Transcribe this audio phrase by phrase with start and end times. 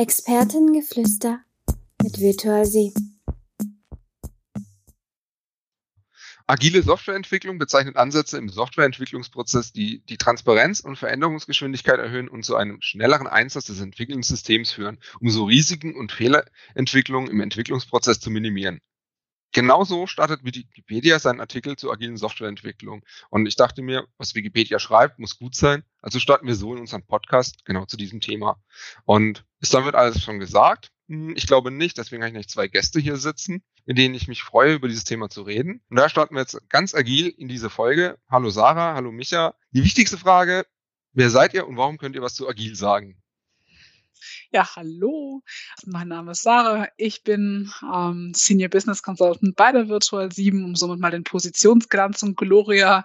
[0.00, 1.40] Expertengeflüster
[2.04, 2.94] mit Virtual Sie.
[6.46, 12.80] Agile Softwareentwicklung bezeichnet Ansätze im Softwareentwicklungsprozess, die die Transparenz und Veränderungsgeschwindigkeit erhöhen und zu einem
[12.80, 18.80] schnelleren Einsatz des Entwicklungssystems führen, um so Risiken und Fehlerentwicklungen im Entwicklungsprozess zu minimieren.
[19.52, 23.02] Genauso startet Wikipedia seinen Artikel zur agilen Softwareentwicklung.
[23.30, 25.84] Und ich dachte mir, was Wikipedia schreibt, muss gut sein.
[26.02, 28.62] Also starten wir so in unserem Podcast genau zu diesem Thema.
[29.04, 30.92] Und ist damit alles schon gesagt?
[31.08, 34.28] Hm, ich glaube nicht, deswegen habe ich nicht zwei Gäste hier sitzen, mit denen ich
[34.28, 35.80] mich freue, über dieses Thema zu reden.
[35.88, 38.18] Und da starten wir jetzt ganz agil in diese Folge.
[38.28, 39.54] Hallo Sarah, hallo Micha.
[39.70, 40.66] Die wichtigste Frage,
[41.14, 43.22] wer seid ihr und warum könnt ihr was zu agil sagen?
[44.50, 45.42] Ja, hallo.
[45.84, 46.88] Mein Name ist Sarah.
[46.96, 52.22] Ich bin ähm, Senior Business Consultant bei der Virtual 7, um somit mal den Positionsglanz
[52.22, 53.04] und Gloria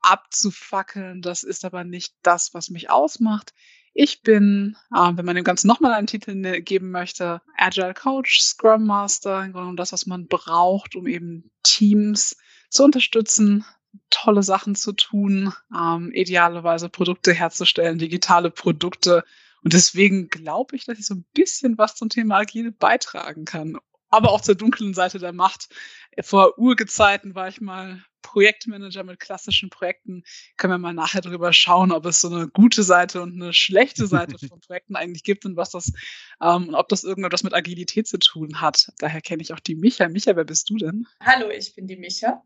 [0.00, 1.22] abzufackeln.
[1.22, 3.52] Das ist aber nicht das, was mich ausmacht.
[3.98, 8.40] Ich bin, äh, wenn man dem Ganzen nochmal einen Titel ne, geben möchte, Agile Coach,
[8.40, 12.36] Scrum Master, im Grunde das, was man braucht, um eben Teams
[12.68, 13.64] zu unterstützen,
[14.10, 19.24] tolle Sachen zu tun, ähm, idealerweise Produkte herzustellen, digitale Produkte
[19.66, 23.76] und deswegen glaube ich, dass ich so ein bisschen was zum Thema Agil beitragen kann.
[24.10, 25.70] Aber auch zur dunklen Seite der Macht.
[26.20, 30.22] Vor Urgezeiten war ich mal Projektmanager mit klassischen Projekten.
[30.56, 34.06] Können wir mal nachher drüber schauen, ob es so eine gute Seite und eine schlechte
[34.06, 35.92] Seite von Projekten eigentlich gibt und was das,
[36.40, 38.92] ähm, und ob das irgendetwas mit Agilität zu tun hat.
[38.98, 40.08] Daher kenne ich auch die Micha.
[40.08, 41.08] Micha, wer bist du denn?
[41.18, 42.40] Hallo, ich bin die Micha.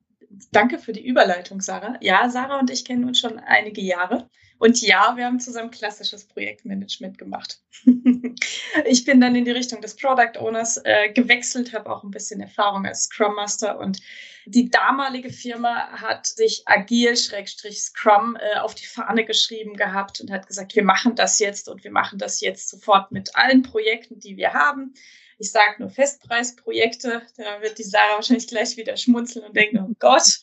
[0.53, 1.97] Danke für die Überleitung, Sarah.
[2.01, 4.29] Ja, Sarah und ich kennen uns schon einige Jahre.
[4.59, 7.61] Und ja, wir haben zusammen klassisches Projektmanagement gemacht.
[8.85, 12.41] ich bin dann in die Richtung des Product Owners äh, gewechselt, habe auch ein bisschen
[12.41, 14.01] Erfahrung als Scrum Master und
[14.47, 20.77] die damalige Firma hat sich agil-scrum äh, auf die Fahne geschrieben gehabt und hat gesagt,
[20.77, 24.53] wir machen das jetzt und wir machen das jetzt sofort mit allen Projekten, die wir
[24.53, 24.95] haben.
[25.41, 29.95] Ich sage nur Festpreisprojekte, da wird die Sarah wahrscheinlich gleich wieder schmunzeln und denken, oh
[29.99, 30.41] Gott.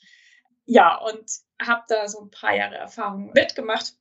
[0.66, 1.23] Ja, und
[1.61, 3.94] habe da so ein paar Jahre Erfahrung mitgemacht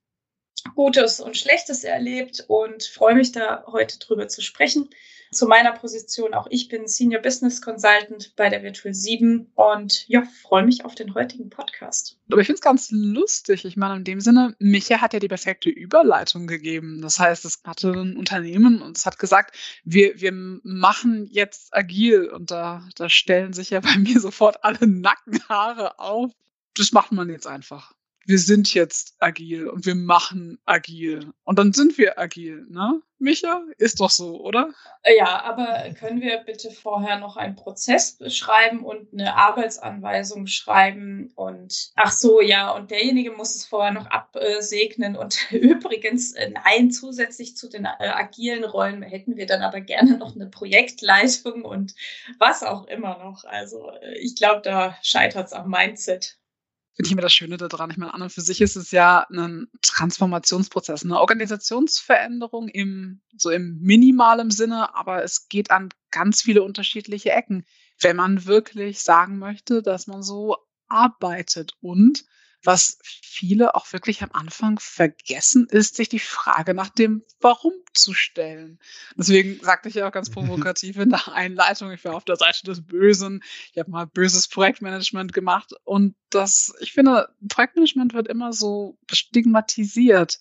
[0.75, 4.89] Gutes und Schlechtes erlebt und freue mich da heute drüber zu sprechen.
[5.33, 10.23] Zu meiner Position, auch ich bin Senior Business Consultant bei der Virtual 7 und ja,
[10.43, 12.17] freue mich auf den heutigen Podcast.
[12.31, 13.65] Aber ich finde es ganz lustig.
[13.65, 17.03] Ich meine, in dem Sinne, Micha hat ja die perfekte Überleitung gegeben.
[17.03, 22.29] Das heißt, es hatte ein Unternehmen und es hat gesagt, wir, wir machen jetzt agil
[22.29, 26.31] und da, da stellen sich ja bei mir sofort alle Nackenhaare auf.
[26.77, 27.96] Das macht man jetzt einfach
[28.27, 31.33] wir sind jetzt agil und wir machen agil.
[31.45, 33.01] Und dann sind wir agil, ne?
[33.19, 33.63] Micha?
[33.79, 34.75] Ist doch so, oder?
[35.17, 41.33] Ja, aber können wir bitte vorher noch einen Prozess beschreiben und eine Arbeitsanweisung schreiben?
[41.35, 45.17] Und ach so, ja, und derjenige muss es vorher noch absegnen.
[45.17, 50.19] Und übrigens, äh, nein, zusätzlich zu den äh, agilen Rollen hätten wir dann aber gerne
[50.19, 51.95] noch eine Projektleitung und
[52.39, 53.45] was auch immer noch.
[53.45, 56.39] Also äh, ich glaube, da scheitert es am Mindset
[56.97, 57.91] finde ich immer das Schöne daran.
[57.91, 63.51] Ich meine, an und für sich ist es ja ein Transformationsprozess, eine Organisationsveränderung im, so
[63.51, 67.67] im minimalen Sinne, aber es geht an ganz viele unterschiedliche Ecken,
[68.01, 70.57] wenn man wirklich sagen möchte, dass man so
[70.89, 72.25] arbeitet und
[72.67, 78.13] was viele auch wirklich am Anfang vergessen, ist, sich die Frage nach dem Warum zu
[78.13, 78.79] stellen.
[79.17, 82.65] Deswegen sagte ich ja auch ganz provokativ in der Einleitung, ich war auf der Seite
[82.65, 83.43] des Bösen.
[83.73, 90.39] Ich habe mal böses Projektmanagement gemacht und das, ich finde, Projektmanagement wird immer so stigmatisiert.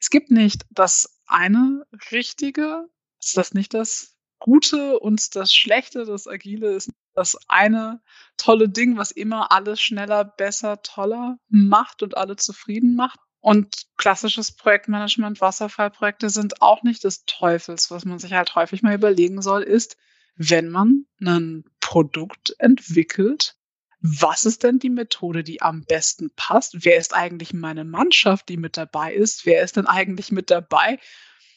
[0.00, 2.88] Es gibt nicht das eine richtige,
[3.20, 4.17] ist das nicht das
[4.48, 8.00] Gute und das Schlechte, das Agile ist das eine
[8.38, 13.20] tolle Ding, was immer alles schneller, besser, toller macht und alle zufrieden macht.
[13.40, 17.90] Und klassisches Projektmanagement, Wasserfallprojekte sind auch nicht des Teufels.
[17.90, 19.98] Was man sich halt häufig mal überlegen soll, ist,
[20.34, 23.54] wenn man ein Produkt entwickelt,
[24.00, 26.86] was ist denn die Methode, die am besten passt?
[26.86, 29.44] Wer ist eigentlich meine Mannschaft, die mit dabei ist?
[29.44, 30.98] Wer ist denn eigentlich mit dabei?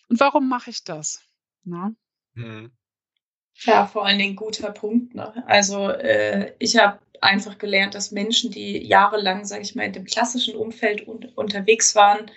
[0.09, 1.21] Und warum mache ich das?
[1.63, 1.95] Na?
[3.63, 5.13] Ja, vor allen Dingen guter Punkt.
[5.13, 5.43] Ne?
[5.47, 10.05] Also äh, ich habe einfach gelernt, dass Menschen, die jahrelang, sage ich mal, in dem
[10.05, 12.31] klassischen Umfeld un unterwegs waren,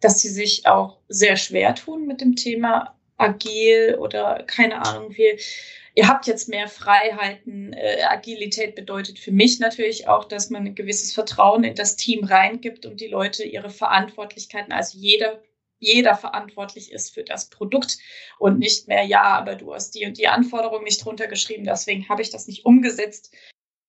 [0.00, 5.38] dass sie sich auch sehr schwer tun mit dem Thema agil oder keine Ahnung wie.
[5.94, 7.74] Ihr habt jetzt mehr Freiheiten.
[7.74, 12.24] Äh, Agilität bedeutet für mich natürlich auch, dass man ein gewisses Vertrauen in das Team
[12.24, 15.42] reingibt und die Leute ihre Verantwortlichkeiten, also jeder
[15.82, 17.98] jeder verantwortlich ist für das Produkt
[18.38, 22.22] und nicht mehr, ja, aber du hast die und die Anforderungen nicht runtergeschrieben, deswegen habe
[22.22, 23.34] ich das nicht umgesetzt.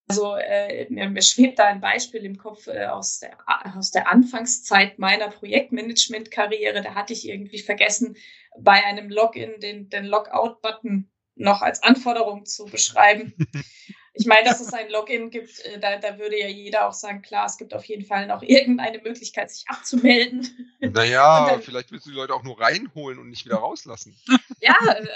[0.07, 3.37] Also äh, mir, mir, schwebt da ein Beispiel im Kopf äh, aus, der,
[3.77, 6.81] aus der Anfangszeit meiner Projektmanagement-Karriere.
[6.81, 8.17] Da hatte ich irgendwie vergessen,
[8.59, 13.33] bei einem Login den, den Logout-Button noch als Anforderung zu beschreiben.
[14.15, 17.23] Ich meine, dass es ein Login gibt, äh, da, da würde ja jeder auch sagen,
[17.23, 20.75] klar, es gibt auf jeden Fall noch irgendeine Möglichkeit, sich abzumelden.
[20.79, 24.15] Naja, dann, vielleicht willst du die Leute auch nur reinholen und nicht wieder rauslassen.
[24.59, 24.75] Ja,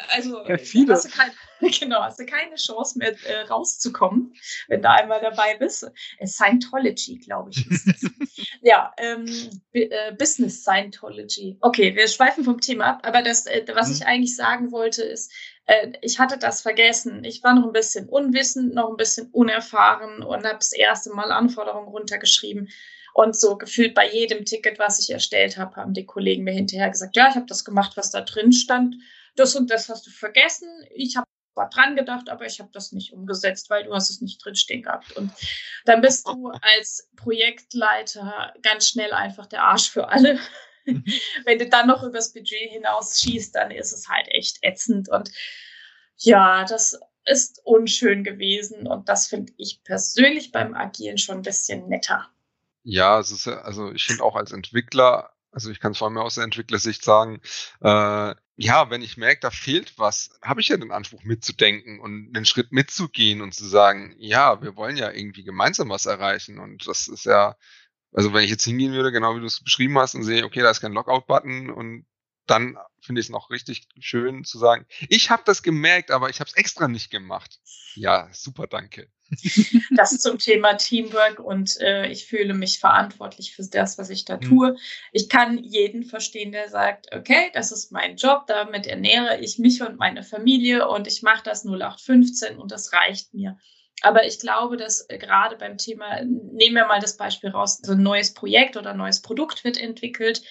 [0.10, 0.94] also ja, viele.
[0.94, 1.32] Hast, du kein,
[1.80, 4.34] genau, hast du keine Chance mehr äh, rauszukommen,
[4.68, 5.90] wenn du einmal dabei bist.
[6.18, 7.70] Äh, Scientology, glaube ich.
[7.70, 8.02] Ist das.
[8.62, 9.26] ja, ähm,
[9.74, 11.58] äh, Business Scientology.
[11.62, 13.94] Okay, wir schweifen vom Thema ab, aber das, äh, was hm.
[13.94, 15.32] ich eigentlich sagen wollte, ist,
[15.68, 17.24] äh, ich hatte das vergessen.
[17.24, 21.32] Ich war noch ein bisschen unwissend, noch ein bisschen unerfahren und habe das erste Mal
[21.32, 22.70] Anforderungen runtergeschrieben.
[23.14, 26.90] Und so gefühlt bei jedem Ticket, was ich erstellt habe, haben die Kollegen mir hinterher
[26.90, 28.96] gesagt, ja, ich habe das gemacht, was da drin stand.
[29.36, 30.70] Das und das hast du vergessen.
[30.94, 34.22] Ich habe zwar dran gedacht, aber ich habe das nicht umgesetzt, weil du hast es
[34.22, 35.18] nicht drinstehen gehabt.
[35.18, 35.32] Und
[35.86, 40.40] dann bist du als Projektleiter ganz schnell einfach der Arsch für alle.
[41.46, 45.10] Wenn du dann noch übers Budget hinaus schießt, dann ist es halt echt ätzend.
[45.10, 45.32] Und
[46.18, 48.88] ja, das ist unschön gewesen.
[48.88, 52.30] Und das finde ich persönlich beim Agieren schon ein bisschen netter.
[52.84, 56.18] Ja, es ist, also ich finde auch als Entwickler, also ich kann es vor allem
[56.18, 57.42] aus der Entwicklersicht sagen,
[57.82, 62.34] äh, ja, wenn ich merke, da fehlt was, habe ich ja den Anspruch mitzudenken und
[62.34, 66.58] den Schritt mitzugehen und zu sagen, ja, wir wollen ja irgendwie gemeinsam was erreichen.
[66.60, 67.56] Und das ist ja,
[68.14, 70.62] also wenn ich jetzt hingehen würde, genau wie du es beschrieben hast und sehe, okay,
[70.62, 72.06] da ist kein Lockout-Button und
[72.48, 76.40] dann finde ich es noch richtig schön zu sagen, ich habe das gemerkt, aber ich
[76.40, 77.60] habe es extra nicht gemacht.
[77.96, 79.10] Ja, super, danke.
[79.96, 84.38] Das zum Thema Teamwork und äh, ich fühle mich verantwortlich für das, was ich da
[84.38, 84.42] mhm.
[84.42, 84.78] tue.
[85.12, 89.82] Ich kann jeden verstehen, der sagt, okay, das ist mein Job, damit ernähre ich mich
[89.82, 93.58] und meine Familie und ich mache das 0815 und das reicht mir.
[94.02, 97.94] Aber ich glaube, dass äh, gerade beim Thema, nehmen wir mal das Beispiel raus, so
[97.94, 100.44] ein neues Projekt oder ein neues Produkt wird entwickelt.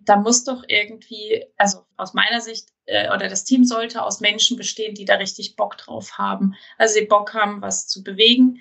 [0.00, 4.56] Da muss doch irgendwie, also aus meiner Sicht, äh, oder das Team sollte aus Menschen
[4.56, 6.54] bestehen, die da richtig Bock drauf haben.
[6.76, 8.60] Also die Bock haben, was zu bewegen.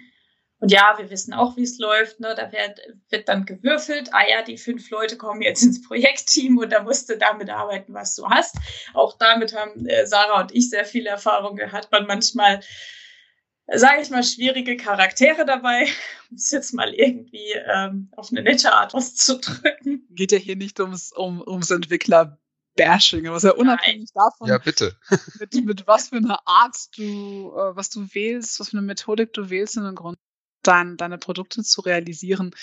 [0.60, 2.19] Und ja, wir wissen auch, wie es läuft.
[2.19, 2.33] Ne?
[2.36, 2.80] Da wird,
[3.10, 4.10] wird dann gewürfelt.
[4.12, 7.94] Ah ja, die fünf Leute kommen jetzt ins Projektteam und da musst du damit arbeiten,
[7.94, 8.56] was du hast.
[8.94, 11.57] Auch damit haben äh, Sarah und ich sehr viel Erfahrung.
[11.57, 12.62] Da hat man manchmal
[13.75, 15.88] sage ich mal, schwierige Charaktere dabei,
[16.30, 20.08] um es jetzt mal irgendwie ähm, auf eine nette Art auszudrücken.
[20.12, 24.25] Geht ja hier nicht ums, um, ums Entwickler-Bashing, aber sehr unabhängig Nein.
[24.25, 24.96] davon, ja, bitte.
[25.40, 29.34] mit, mit was für einer Art du, äh, was du wählst, was für eine Methodik
[29.34, 30.18] du wählst in den Grund,
[30.64, 32.56] dein, deine Produkte zu realisieren.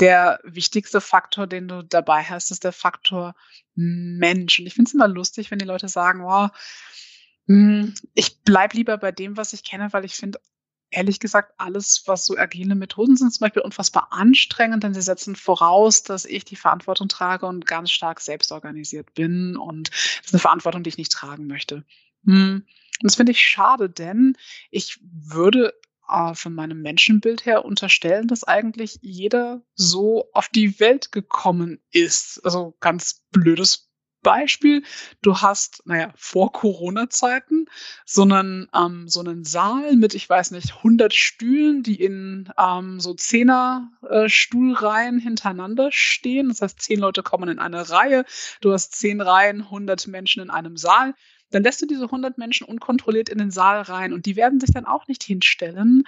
[0.00, 3.34] Der wichtigste Faktor, den du dabei hast, ist der Faktor
[3.74, 4.58] Mensch.
[4.58, 6.50] Und ich finde es immer lustig, wenn die Leute sagen, wow,
[8.14, 10.40] ich bleibe lieber bei dem, was ich kenne, weil ich finde,
[10.90, 15.34] ehrlich gesagt, alles, was so agile Methoden sind, zum Beispiel unfassbar anstrengend, denn sie setzen
[15.34, 19.56] voraus, dass ich die Verantwortung trage und ganz stark selbst organisiert bin.
[19.56, 21.84] Und das ist eine Verantwortung, die ich nicht tragen möchte.
[22.24, 24.36] Hm, und das finde ich schade, denn
[24.70, 25.74] ich würde
[26.08, 32.44] äh, von meinem Menschenbild her unterstellen, dass eigentlich jeder so auf die Welt gekommen ist.
[32.44, 33.89] Also ganz blödes
[34.22, 34.82] Beispiel,
[35.22, 37.66] du hast, naja, vor Corona-Zeiten
[38.04, 43.00] so einen, ähm, so einen Saal mit, ich weiß nicht, 100 Stühlen, die in ähm,
[43.00, 46.48] so Zehner-Stuhlreihen äh, hintereinander stehen.
[46.48, 48.24] Das heißt, zehn Leute kommen in eine Reihe.
[48.60, 51.14] Du hast zehn Reihen, 100 Menschen in einem Saal
[51.50, 54.70] dann lässt du diese 100 Menschen unkontrolliert in den Saal rein und die werden sich
[54.72, 56.04] dann auch nicht hinstellen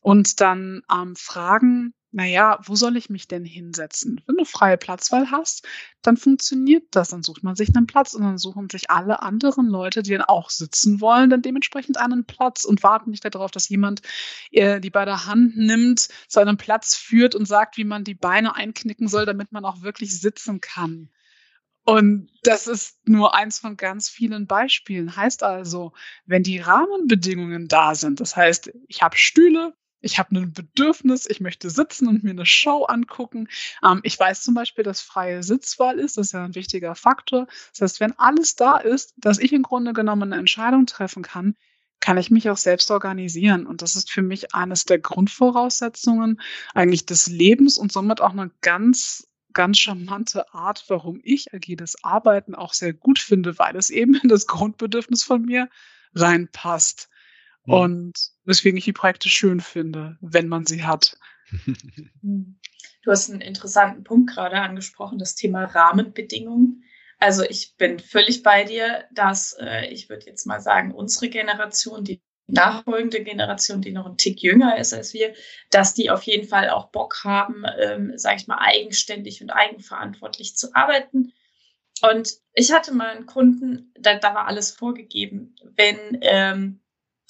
[0.00, 4.22] und dann ähm, fragen, naja, wo soll ich mich denn hinsetzen?
[4.26, 5.66] Wenn du freie Platzwahl hast,
[6.00, 7.08] dann funktioniert das.
[7.10, 10.22] Dann sucht man sich einen Platz und dann suchen sich alle anderen Leute, die dann
[10.22, 14.00] auch sitzen wollen, dann dementsprechend einen Platz und warten nicht darauf, dass jemand
[14.50, 18.14] äh, die bei der Hand nimmt, zu einem Platz führt und sagt, wie man die
[18.14, 21.10] Beine einknicken soll, damit man auch wirklich sitzen kann.
[21.86, 25.14] Und das ist nur eins von ganz vielen Beispielen.
[25.14, 25.92] Heißt also,
[26.26, 31.40] wenn die Rahmenbedingungen da sind, das heißt, ich habe Stühle, ich habe ein Bedürfnis, ich
[31.40, 33.48] möchte sitzen und mir eine Show angucken.
[33.84, 37.46] Ähm, ich weiß zum Beispiel, dass freie Sitzwahl ist, das ist ja ein wichtiger Faktor.
[37.70, 41.54] Das heißt, wenn alles da ist, dass ich im Grunde genommen eine Entscheidung treffen kann,
[42.00, 43.64] kann ich mich auch selbst organisieren.
[43.64, 46.40] Und das ist für mich eines der Grundvoraussetzungen
[46.74, 52.54] eigentlich des Lebens und somit auch eine ganz ganz charmante Art, warum ich agiles Arbeiten
[52.54, 55.68] auch sehr gut finde, weil es eben in das Grundbedürfnis von mir
[56.14, 57.08] reinpasst.
[57.64, 57.72] Mhm.
[57.72, 61.18] Und weswegen ich die Projekte schön finde, wenn man sie hat.
[63.02, 66.82] Du hast einen interessanten Punkt gerade angesprochen, das Thema Rahmenbedingungen.
[67.18, 72.04] Also ich bin völlig bei dir, dass äh, ich würde jetzt mal sagen, unsere Generation,
[72.04, 75.34] die nachfolgende Generation, die noch ein Tick jünger ist als wir,
[75.70, 80.56] dass die auf jeden Fall auch Bock haben, ähm, sage ich mal, eigenständig und eigenverantwortlich
[80.56, 81.32] zu arbeiten.
[82.02, 85.56] Und ich hatte mal einen Kunden, da, da war alles vorgegeben.
[85.74, 86.80] Wenn, ähm,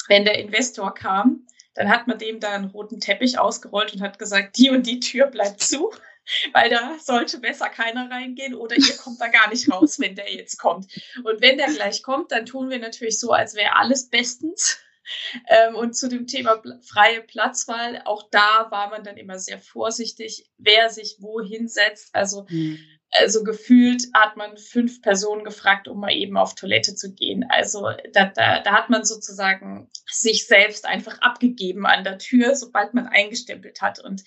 [0.08, 4.18] wenn der Investor kam, dann hat man dem da einen roten Teppich ausgerollt und hat
[4.18, 5.92] gesagt, die und die Tür bleibt zu,
[6.52, 10.32] weil da sollte besser keiner reingehen oder ihr kommt da gar nicht raus, wenn der
[10.32, 10.86] jetzt kommt.
[11.22, 14.78] Und wenn der gleich kommt, dann tun wir natürlich so, als wäre alles bestens.
[15.48, 20.50] Ähm, und zu dem Thema freie Platzwahl, auch da war man dann immer sehr vorsichtig,
[20.58, 22.14] wer sich wo hinsetzt.
[22.14, 22.78] Also mhm
[23.12, 27.44] also gefühlt hat man fünf Personen gefragt, um mal eben auf Toilette zu gehen.
[27.48, 32.94] Also da, da, da hat man sozusagen sich selbst einfach abgegeben an der Tür, sobald
[32.94, 34.00] man eingestempelt hat.
[34.00, 34.24] Und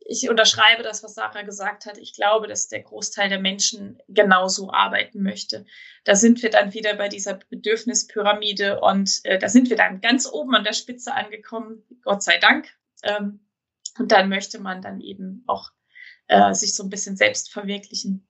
[0.00, 1.98] ich unterschreibe das, was Sarah gesagt hat.
[1.98, 5.66] Ich glaube, dass der Großteil der Menschen genauso arbeiten möchte.
[6.04, 10.26] Da sind wir dann wieder bei dieser Bedürfnispyramide und äh, da sind wir dann ganz
[10.26, 12.68] oben an der Spitze angekommen, Gott sei Dank.
[13.02, 13.40] Ähm,
[13.98, 15.70] und dann möchte man dann eben auch
[16.28, 18.26] äh, sich so ein bisschen selbst verwirklichen.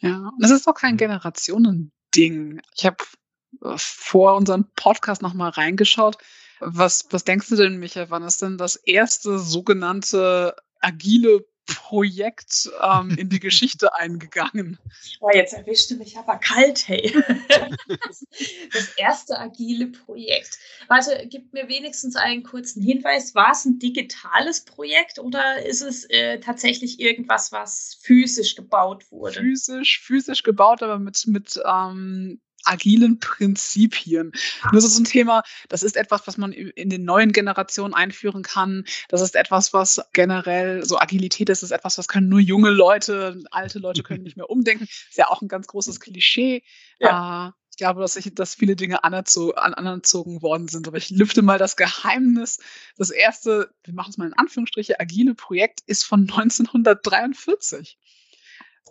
[0.00, 2.60] Ja, das ist auch kein Generationending.
[2.76, 2.96] Ich habe
[3.62, 6.18] äh, vor unserem Podcast nochmal reingeschaut.
[6.60, 13.16] Was, was denkst du denn, Michael, wann ist denn das erste sogenannte agile Projekt ähm,
[13.16, 14.78] in die Geschichte eingegangen.
[15.20, 17.12] Oh, jetzt erwischte mich aber kalt, hey.
[18.72, 20.58] das erste agile Projekt.
[20.88, 23.34] Warte, gib mir wenigstens einen kurzen Hinweis.
[23.34, 29.40] War es ein digitales Projekt oder ist es äh, tatsächlich irgendwas, was physisch gebaut wurde?
[29.40, 34.32] Physisch, physisch gebaut, aber mit, mit ähm, agilen Prinzipien.
[34.64, 38.42] Nur das ist ein Thema, das ist etwas, was man in den neuen Generationen einführen
[38.42, 38.84] kann.
[39.08, 43.42] Das ist etwas, was generell, so Agilität ist, ist etwas, was können nur junge Leute,
[43.50, 44.84] alte Leute können nicht mehr umdenken.
[44.84, 46.62] Ist ja auch ein ganz großes Klischee.
[46.98, 47.48] Ja.
[47.48, 50.86] Äh, ich glaube, dass, ich, dass viele Dinge anerzo an, anerzogen worden sind.
[50.86, 52.58] Aber ich lüfte mal das Geheimnis.
[52.96, 57.98] Das erste, wir machen es mal in Anführungsstriche, agile Projekt ist von 1943.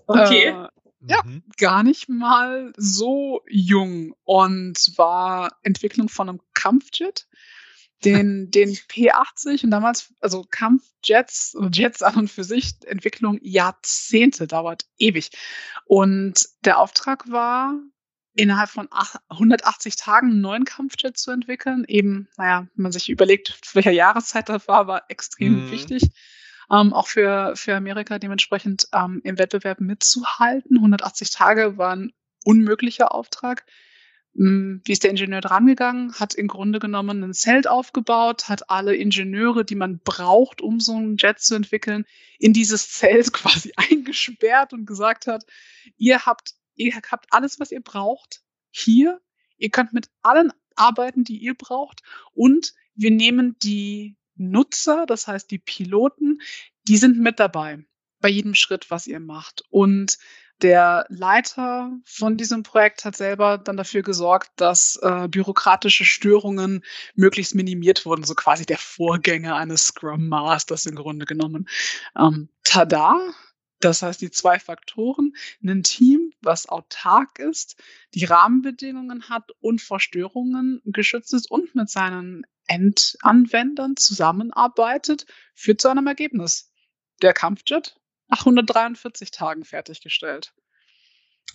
[0.08, 0.46] Okay.
[0.46, 0.68] Äh,
[1.02, 1.44] ja, mhm.
[1.58, 7.28] gar nicht mal so jung und war Entwicklung von einem Kampfjet,
[8.04, 14.86] den, den P80 und damals, also Kampfjets, Jets an und für sich, Entwicklung Jahrzehnte, dauert
[14.98, 15.32] ewig.
[15.86, 17.80] Und der Auftrag war,
[18.36, 18.88] innerhalb von
[19.30, 21.84] 180 Tagen einen neuen Kampfjet zu entwickeln.
[21.88, 25.72] Eben, naja, wenn man sich überlegt, zu welcher Jahreszeit das war, war extrem mhm.
[25.72, 26.12] wichtig
[26.72, 30.78] ähm, auch für, für Amerika dementsprechend ähm, im Wettbewerb mitzuhalten.
[30.78, 32.14] 180 Tage war ein
[32.46, 33.66] unmöglicher Auftrag.
[34.36, 36.14] Hm, wie ist der Ingenieur drangegangen?
[36.14, 40.96] Hat im Grunde genommen ein Zelt aufgebaut, hat alle Ingenieure, die man braucht, um so
[40.96, 42.06] einen Jet zu entwickeln,
[42.38, 45.46] in dieses Zelt quasi eingesperrt und gesagt hat,
[45.98, 49.20] ihr habt, ihr habt alles, was ihr braucht, hier.
[49.58, 52.02] Ihr könnt mit allen arbeiten, die ihr braucht.
[52.34, 56.42] Und wir nehmen die Nutzer, das heißt die Piloten,
[56.88, 57.84] die sind mit dabei
[58.20, 59.64] bei jedem Schritt, was ihr macht.
[59.70, 60.18] Und
[60.62, 66.84] der Leiter von diesem Projekt hat selber dann dafür gesorgt, dass äh, bürokratische Störungen
[67.16, 71.70] möglichst minimiert wurden, so quasi der Vorgänger eines Scrum Masters im Grunde genommen.
[72.18, 73.20] Ähm, tada!
[73.80, 77.82] Das heißt, die zwei Faktoren, ein Team, was autark ist,
[78.14, 85.90] die Rahmenbedingungen hat und vor Störungen geschützt ist und mit seinen Endanwendern zusammenarbeitet, führt zu
[85.90, 86.72] einem Ergebnis.
[87.22, 87.98] Der Kampfjet
[88.30, 90.54] nach 143 Tagen fertiggestellt.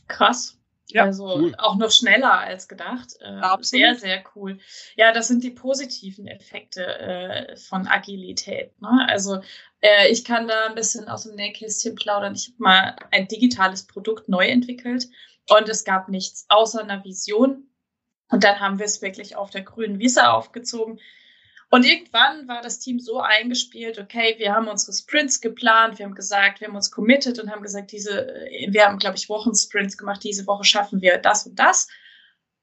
[0.08, 0.58] Krass.
[0.88, 1.54] Ja, also cool.
[1.56, 3.14] auch noch schneller als gedacht.
[3.20, 4.58] Äh, sehr, sehr cool.
[4.96, 8.78] Ja, das sind die positiven Effekte äh, von Agilität.
[8.82, 9.06] Ne?
[9.08, 9.40] Also
[9.80, 12.34] äh, ich kann da ein bisschen aus dem Nähkästchen plaudern.
[12.34, 15.08] Ich habe mal ein digitales Produkt neu entwickelt
[15.48, 17.66] und es gab nichts außer einer Vision,
[18.34, 20.98] und dann haben wir es wirklich auf der grünen Wiese aufgezogen.
[21.70, 26.16] Und irgendwann war das Team so eingespielt, okay, wir haben unsere Sprints geplant, wir haben
[26.16, 28.26] gesagt, wir haben uns committed und haben gesagt, diese,
[28.66, 31.86] wir haben, glaube ich, Wochensprints gemacht, diese Woche schaffen wir das und das.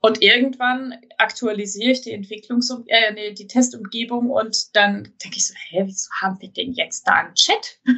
[0.03, 5.53] Und irgendwann aktualisiere ich die Entwicklungs äh, nee, die Testumgebung und dann denke ich so,
[5.69, 7.79] hä, wieso haben wir denn jetzt da einen Chat?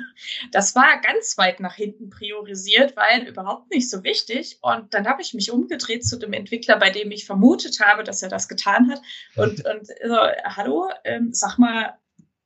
[0.51, 4.57] Das war ganz weit nach hinten priorisiert, weil überhaupt nicht so wichtig.
[4.61, 8.21] Und dann habe ich mich umgedreht zu dem Entwickler, bei dem ich vermutet habe, dass
[8.21, 9.01] er das getan hat.
[9.35, 11.97] Und, und so, hallo, ähm, sag mal,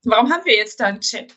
[0.04, 1.36] warum haben wir jetzt da einen Chat?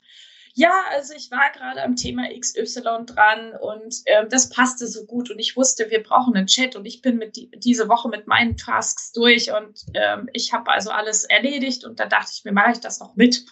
[0.61, 5.31] Ja, also ich war gerade am Thema XY dran und ähm, das passte so gut
[5.31, 8.26] und ich wusste, wir brauchen einen Chat und ich bin mit die, diese Woche mit
[8.26, 12.52] meinen Tasks durch und ähm, ich habe also alles erledigt und da dachte ich mir,
[12.52, 13.47] mache ich das noch mit.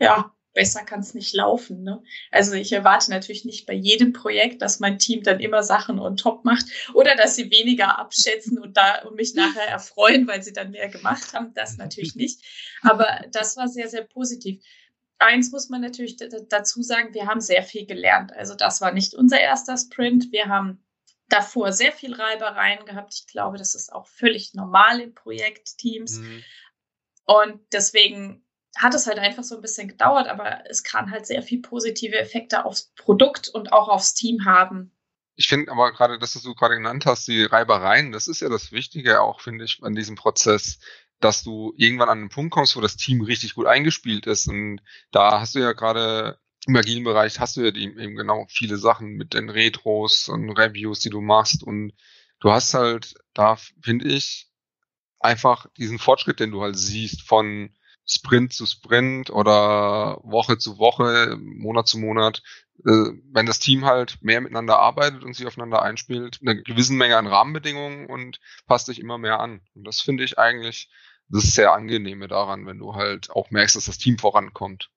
[0.00, 1.84] Ja, besser kann es nicht laufen.
[1.84, 2.02] Ne?
[2.32, 6.16] Also ich erwarte natürlich nicht bei jedem Projekt, dass mein Team dann immer Sachen on
[6.16, 10.52] top macht oder dass sie weniger abschätzen und da und mich nachher erfreuen, weil sie
[10.52, 11.54] dann mehr gemacht haben.
[11.54, 12.44] Das natürlich nicht.
[12.82, 14.60] Aber das war sehr, sehr positiv.
[15.20, 18.32] Eins muss man natürlich dazu sagen, wir haben sehr viel gelernt.
[18.32, 20.32] Also das war nicht unser erster Sprint.
[20.32, 20.82] Wir haben
[21.28, 23.14] davor sehr viel Reibereien gehabt.
[23.14, 26.18] Ich glaube, das ist auch völlig normal in Projektteams.
[26.18, 26.44] Mhm.
[27.26, 28.44] Und deswegen
[28.76, 32.18] hat es halt einfach so ein bisschen gedauert, aber es kann halt sehr viel positive
[32.18, 34.90] Effekte aufs Produkt und auch aufs Team haben.
[35.36, 38.72] Ich finde aber gerade, dass du gerade genannt hast, die Reibereien, das ist ja das
[38.72, 40.78] Wichtige auch, finde ich, an diesem Prozess,
[41.20, 44.48] dass du irgendwann an einen Punkt kommst, wo das Team richtig gut eingespielt ist.
[44.48, 48.76] Und da hast du ja gerade im agilen Bereich hast du ja eben genau viele
[48.76, 51.62] Sachen mit den Retros und Reviews, die du machst.
[51.62, 51.92] Und
[52.40, 54.48] du hast halt da, finde ich,
[55.18, 57.70] einfach diesen Fortschritt, den du halt siehst von
[58.06, 62.42] Sprint zu Sprint oder Woche zu Woche, Monat zu Monat,
[62.84, 67.16] äh, wenn das Team halt mehr miteinander arbeitet und sich aufeinander einspielt, eine gewisse Menge
[67.16, 69.60] an Rahmenbedingungen und passt sich immer mehr an.
[69.74, 70.90] Und das finde ich eigentlich,
[71.30, 74.90] das ist sehr angenehme daran, wenn du halt auch merkst, dass das Team vorankommt.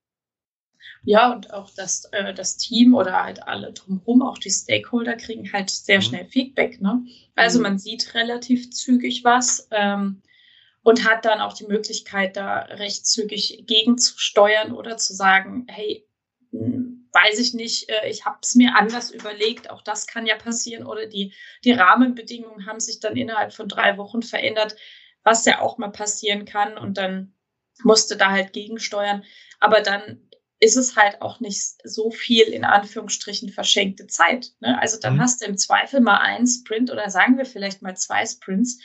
[1.06, 5.52] Ja, und auch das, äh, das Team oder halt alle drumherum, auch die Stakeholder kriegen
[5.52, 6.02] halt sehr mhm.
[6.02, 6.82] schnell Feedback.
[6.82, 7.06] Ne?
[7.36, 7.64] Also mhm.
[7.64, 9.68] man sieht relativ zügig was.
[9.72, 10.22] Ähm,
[10.84, 16.06] und hat dann auch die Möglichkeit, da recht zügig gegenzusteuern oder zu sagen, hey,
[16.52, 20.36] hm, weiß ich nicht, äh, ich habe es mir anders überlegt, auch das kann ja
[20.36, 24.76] passieren oder die, die Rahmenbedingungen haben sich dann innerhalb von drei Wochen verändert,
[25.24, 27.34] was ja auch mal passieren kann und dann
[27.84, 29.24] musste da halt gegensteuern.
[29.60, 34.52] Aber dann ist es halt auch nicht so viel in Anführungsstrichen verschenkte Zeit.
[34.62, 34.80] Ne?
[34.82, 35.22] Also dann mhm.
[35.22, 38.80] hast du im Zweifel mal einen Sprint oder sagen wir vielleicht mal zwei Sprints,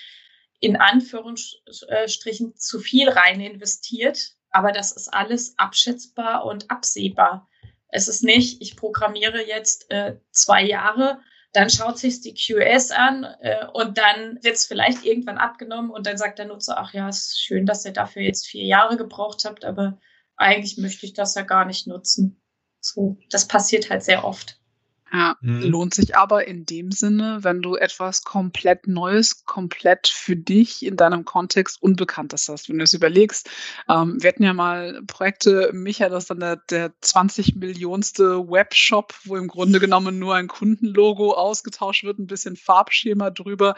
[0.60, 7.48] in Anführungsstrichen zu viel rein investiert, aber das ist alles abschätzbar und absehbar.
[7.90, 11.20] Es ist nicht, ich programmiere jetzt äh, zwei Jahre,
[11.58, 16.06] dann schaut sich die QS an äh, und dann wird es vielleicht irgendwann abgenommen und
[16.06, 19.44] dann sagt der Nutzer, ach ja, ist schön, dass ihr dafür jetzt vier Jahre gebraucht
[19.44, 19.98] habt, aber
[20.36, 22.40] eigentlich möchte ich das ja gar nicht nutzen.
[22.80, 24.57] So, das passiert halt sehr oft.
[25.10, 25.62] Ja, mhm.
[25.62, 30.96] lohnt sich aber in dem Sinne, wenn du etwas komplett Neues, komplett für dich in
[30.96, 32.68] deinem Kontext Unbekanntes hast.
[32.68, 33.48] Wenn du es überlegst,
[33.88, 39.14] ähm, wir hatten ja mal Projekte, Micha, das ist dann der, der 20 Millionste Webshop,
[39.24, 43.76] wo im Grunde genommen nur ein Kundenlogo ausgetauscht wird, ein bisschen Farbschema drüber.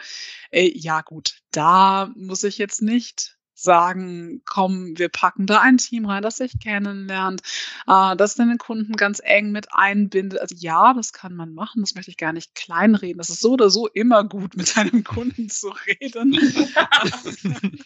[0.49, 6.05] Ey, ja gut, da muss ich jetzt nicht sagen, komm, wir packen da ein Team
[6.05, 7.41] rein, das sich kennenlernt,
[7.87, 10.39] äh, das den Kunden ganz eng mit einbindet.
[10.39, 13.17] Also ja, das kann man machen, das möchte ich gar nicht kleinreden.
[13.17, 16.33] Das ist so oder so immer gut, mit einem Kunden zu reden.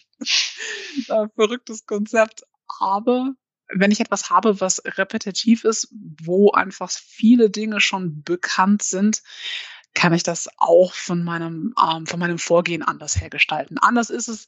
[1.08, 2.42] äh, verrücktes Konzept.
[2.80, 3.34] Aber
[3.68, 5.88] wenn ich etwas habe, was repetitiv ist,
[6.22, 9.22] wo einfach viele Dinge schon bekannt sind,
[9.94, 13.78] kann ich das auch von meinem, ähm, von meinem Vorgehen anders hergestalten.
[13.78, 14.46] Anders ist es,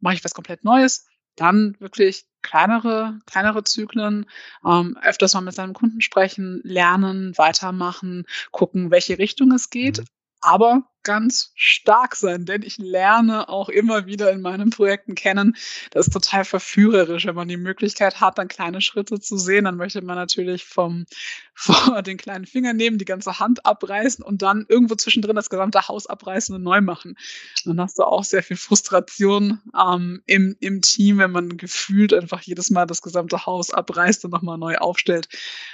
[0.00, 4.26] mache ich was komplett Neues, dann wirklich kleinere, kleinere Zyklen,
[4.66, 9.98] ähm, öfters mal mit seinem Kunden sprechen, lernen, weitermachen, gucken, welche Richtung es geht.
[9.98, 10.04] Mhm
[10.40, 15.56] aber ganz stark sein, denn ich lerne auch immer wieder in meinen Projekten kennen.
[15.90, 19.64] Das ist total verführerisch, wenn man die Möglichkeit hat, dann kleine Schritte zu sehen.
[19.64, 21.06] Dann möchte man natürlich vom,
[21.54, 25.88] vor den kleinen Finger nehmen, die ganze Hand abreißen und dann irgendwo zwischendrin das gesamte
[25.88, 27.16] Haus abreißen und neu machen.
[27.64, 32.42] Dann hast du auch sehr viel Frustration ähm, im, im Team, wenn man gefühlt einfach
[32.42, 35.28] jedes Mal das gesamte Haus abreißt und nochmal neu aufstellt.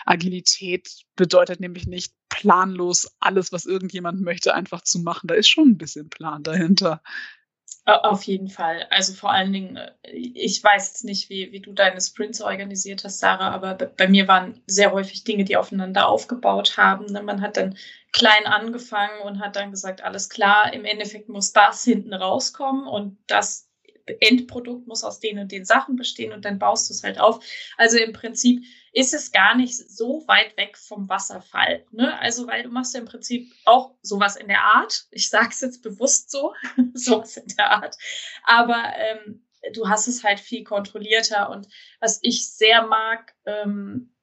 [0.04, 5.15] Agilität bedeutet nämlich nicht planlos alles, was irgendjemand möchte, einfach zu machen.
[5.24, 7.02] Da ist schon ein bisschen Plan dahinter.
[7.86, 8.84] Auf jeden Fall.
[8.90, 13.04] Also vor allen Dingen, äh, ich weiß jetzt nicht, wie, wie du deine Sprints organisiert
[13.04, 17.06] hast, Sarah, aber bei mir waren sehr häufig Dinge, die aufeinander aufgebaut haben.
[17.06, 17.78] Ne, man hat dann
[18.12, 23.18] klein angefangen und hat dann gesagt, alles klar, im Endeffekt muss das hinten rauskommen und
[23.28, 23.65] das
[24.20, 27.44] Endprodukt muss aus den und den Sachen bestehen und dann baust du es halt auf.
[27.76, 31.84] Also im Prinzip ist es gar nicht so weit weg vom Wasserfall.
[31.90, 32.18] Ne?
[32.20, 35.06] Also, weil du machst ja im Prinzip auch sowas in der Art.
[35.10, 36.54] Ich sage es jetzt bewusst so,
[36.94, 37.96] sowas in der Art.
[38.44, 41.50] Aber ähm, du hast es halt viel kontrollierter.
[41.50, 41.68] Und
[42.00, 44.14] was ich sehr mag, ähm,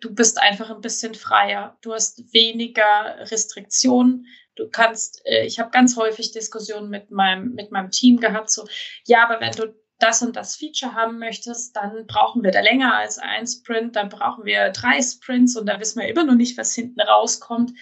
[0.00, 1.76] du bist einfach ein bisschen freier.
[1.82, 4.26] Du hast weniger Restriktionen.
[4.56, 8.66] Du kannst, äh, ich habe ganz häufig Diskussionen mit meinem, mit meinem Team gehabt, so,
[9.06, 12.94] ja, aber wenn du das und das Feature haben möchtest, dann brauchen wir da länger
[12.94, 16.58] als ein Sprint, dann brauchen wir drei Sprints und da wissen wir immer noch nicht,
[16.58, 17.72] was hinten rauskommt.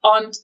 [0.00, 0.38] Und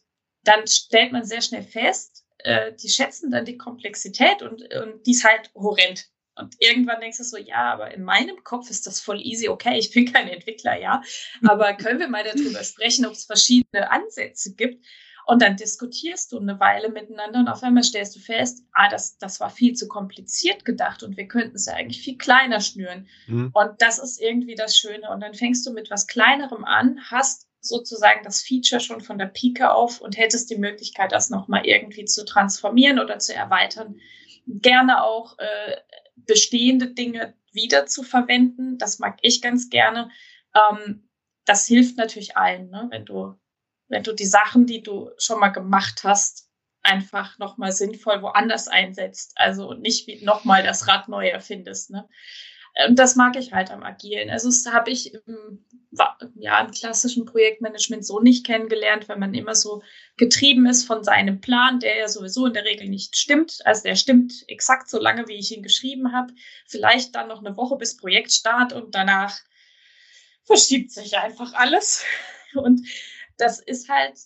[0.45, 5.11] dann stellt man sehr schnell fest, äh, die schätzen dann die Komplexität und, und die
[5.11, 6.07] ist halt horrend.
[6.37, 9.49] Und irgendwann denkst du so, ja, aber in meinem Kopf ist das voll easy.
[9.49, 11.03] Okay, ich bin kein Entwickler, ja.
[11.47, 14.87] Aber können wir mal darüber sprechen, ob es verschiedene Ansätze gibt?
[15.29, 19.19] Und dann diskutierst du eine Weile miteinander und auf einmal stellst du fest, ah, das,
[19.19, 23.07] das war viel zu kompliziert gedacht und wir könnten es ja eigentlich viel kleiner schnüren.
[23.27, 23.51] Mhm.
[23.53, 25.11] Und das ist irgendwie das Schöne.
[25.11, 29.27] Und dann fängst du mit was Kleinerem an, hast sozusagen das Feature schon von der
[29.27, 33.97] Pike auf und hättest die Möglichkeit, das nochmal irgendwie zu transformieren oder zu erweitern.
[34.47, 35.77] Gerne auch äh,
[36.17, 38.79] bestehende Dinge wieder zu verwenden.
[38.79, 40.09] Das mag ich ganz gerne.
[40.55, 41.07] Ähm,
[41.45, 42.87] das hilft natürlich allen, ne?
[42.88, 43.35] wenn du
[43.88, 46.48] wenn du die Sachen, die du schon mal gemacht hast,
[46.83, 49.33] einfach nochmal sinnvoll woanders einsetzt.
[49.37, 51.90] Also nicht nochmal das Rad neu erfindest.
[51.90, 52.09] Ne?
[52.87, 54.31] Und das mag ich halt am Agilen.
[54.31, 55.64] Also das habe ich im,
[56.37, 59.83] ja, im klassischen Projektmanagement so nicht kennengelernt, weil man immer so
[60.16, 63.59] getrieben ist von seinem Plan, der ja sowieso in der Regel nicht stimmt.
[63.64, 66.33] Also der stimmt exakt so lange, wie ich ihn geschrieben habe.
[66.66, 69.40] Vielleicht dann noch eine Woche bis Projektstart und danach
[70.44, 72.05] verschiebt sich einfach alles.
[72.55, 72.81] Und
[73.38, 74.18] das ist halt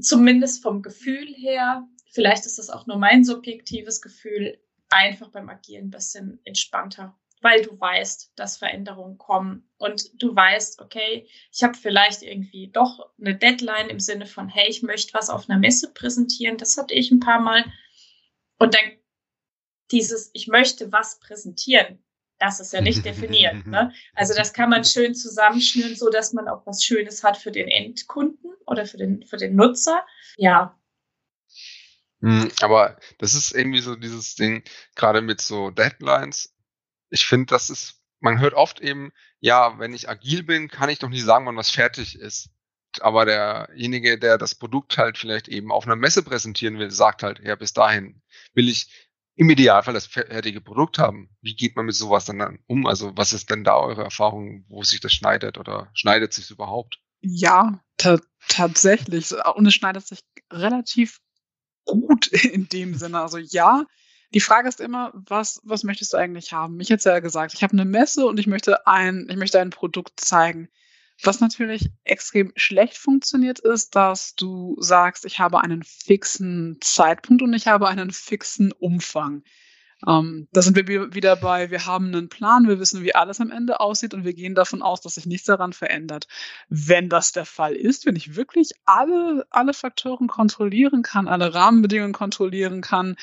[0.00, 5.86] zumindest vom Gefühl her, vielleicht ist das auch nur mein subjektives Gefühl, einfach beim Agieren
[5.86, 11.74] ein bisschen entspannter, weil du weißt, dass Veränderungen kommen und du weißt, okay, ich habe
[11.74, 15.92] vielleicht irgendwie doch eine Deadline im Sinne von, hey, ich möchte was auf einer Messe
[15.92, 17.64] präsentieren, das hatte ich ein paar Mal.
[18.58, 18.98] Und dann
[19.90, 22.02] dieses, ich möchte was präsentieren,
[22.38, 23.54] das ist ja nicht definiert.
[23.66, 23.92] Ne?
[24.14, 27.68] Also das kann man schön zusammenschnüren, so dass man auch was Schönes hat für den
[27.68, 30.06] Endkunden oder für den, für den Nutzer.
[30.36, 30.78] Ja.
[32.20, 34.62] Hm, aber das ist irgendwie so dieses Ding,
[34.94, 36.54] gerade mit so Deadlines.
[37.10, 40.98] Ich finde, das ist, man hört oft eben, ja, wenn ich agil bin, kann ich
[40.98, 42.50] doch nicht sagen, wann was fertig ist.
[43.00, 47.38] Aber derjenige, der das Produkt halt vielleicht eben auf einer Messe präsentieren will, sagt halt,
[47.40, 48.22] ja, bis dahin
[48.54, 49.07] will ich
[49.38, 51.30] im Idealfall das fertige Produkt haben.
[51.40, 52.86] Wie geht man mit sowas dann um?
[52.86, 56.98] Also was ist denn da eure Erfahrung, wo sich das schneidet oder schneidet sich überhaupt?
[57.20, 59.32] Ja, ta tatsächlich.
[59.54, 61.20] Und es schneidet sich relativ
[61.84, 63.20] gut in dem Sinne.
[63.20, 63.84] Also ja,
[64.34, 66.80] die Frage ist immer, was, was möchtest du eigentlich haben?
[66.80, 69.70] Ich hätte ja gesagt, ich habe eine Messe und ich möchte ein, ich möchte ein
[69.70, 70.68] Produkt zeigen.
[71.22, 77.52] Was natürlich extrem schlecht funktioniert, ist, dass du sagst, ich habe einen fixen Zeitpunkt und
[77.54, 79.42] ich habe einen fixen Umfang.
[80.06, 83.50] Ähm, da sind wir wieder bei, wir haben einen Plan, wir wissen, wie alles am
[83.50, 86.28] Ende aussieht und wir gehen davon aus, dass sich nichts daran verändert.
[86.68, 92.12] Wenn das der Fall ist, wenn ich wirklich alle, alle Faktoren kontrollieren kann, alle Rahmenbedingungen
[92.12, 93.16] kontrollieren kann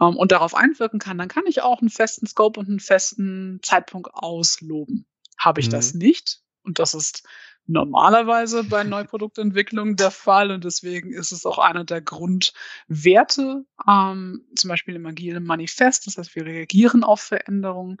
[0.00, 3.60] ähm, und darauf einwirken kann, dann kann ich auch einen festen Scope und einen festen
[3.62, 5.04] Zeitpunkt ausloben.
[5.36, 5.72] Habe ich mhm.
[5.72, 7.22] das nicht, und das ist
[7.66, 14.68] normalerweise bei Neuproduktentwicklung der Fall und deswegen ist es auch einer der Grundwerte, ähm, zum
[14.68, 16.06] Beispiel im agilen Manifest.
[16.06, 17.98] Das heißt, wir reagieren auf Veränderungen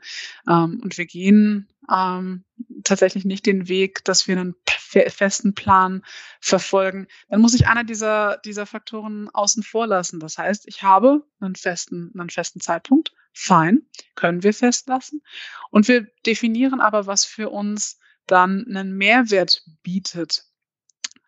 [0.48, 2.44] ähm, und wir gehen ähm,
[2.84, 6.02] tatsächlich nicht den Weg, dass wir einen festen Plan
[6.40, 7.06] verfolgen.
[7.28, 10.20] Dann muss ich einer dieser, dieser Faktoren außen vor lassen.
[10.20, 13.12] Das heißt, ich habe einen festen, einen festen Zeitpunkt.
[13.34, 15.22] Fein, können wir festlassen.
[15.70, 20.44] Und wir definieren aber, was für uns dann einen Mehrwert bietet,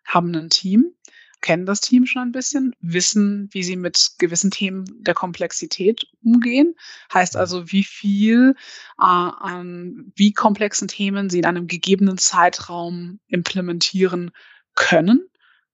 [0.05, 0.93] haben ein Team,
[1.41, 6.75] kennen das Team schon ein bisschen, wissen, wie sie mit gewissen Themen der Komplexität umgehen.
[7.13, 8.55] Heißt also, wie viel
[8.97, 14.31] äh, an wie komplexen Themen sie in einem gegebenen Zeitraum implementieren
[14.73, 15.29] können.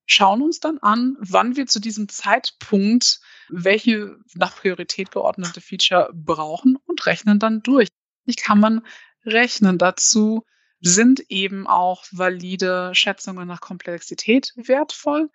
[0.06, 6.78] Schauen uns dann an, wann wir zu diesem Zeitpunkt welche nach Priorität geordnete Feature brauchen
[6.86, 7.88] und rechnen dann durch.
[8.26, 8.82] Ich kann man
[9.26, 10.46] rechnen dazu
[10.82, 15.30] sind eben auch valide Schätzungen nach Komplexität wertvoll.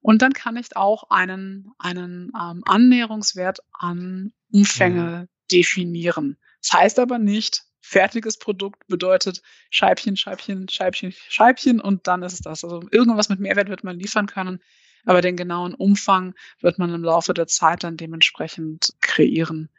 [0.00, 5.28] Und dann kann ich auch einen, einen ähm, Annäherungswert an Umfänge mhm.
[5.50, 6.36] definieren.
[6.62, 12.40] Das heißt aber nicht, fertiges Produkt bedeutet Scheibchen, Scheibchen, Scheibchen, Scheibchen und dann ist es
[12.40, 12.64] das.
[12.64, 14.60] Also irgendwas mit Mehrwert wird man liefern können,
[15.04, 19.70] aber den genauen Umfang wird man im Laufe der Zeit dann dementsprechend kreieren.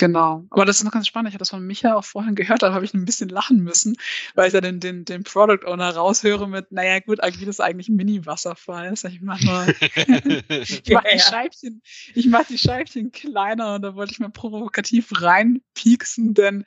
[0.00, 0.46] Genau.
[0.48, 1.28] Aber das ist noch ganz spannend.
[1.28, 3.96] Ich hatte das von Micha auch vorhin gehört, da habe ich ein bisschen lachen müssen,
[4.34, 7.90] weil ich da den, den, den Product Owner raushöre mit, naja gut, agil ist eigentlich
[7.90, 8.94] ein Mini-Wasserfall.
[8.94, 9.66] Ich mache nur,
[10.48, 11.82] ich mache die Scheibchen,
[12.14, 16.64] ich mache die Scheibchen kleiner und da wollte ich mal provokativ reinpieksen, denn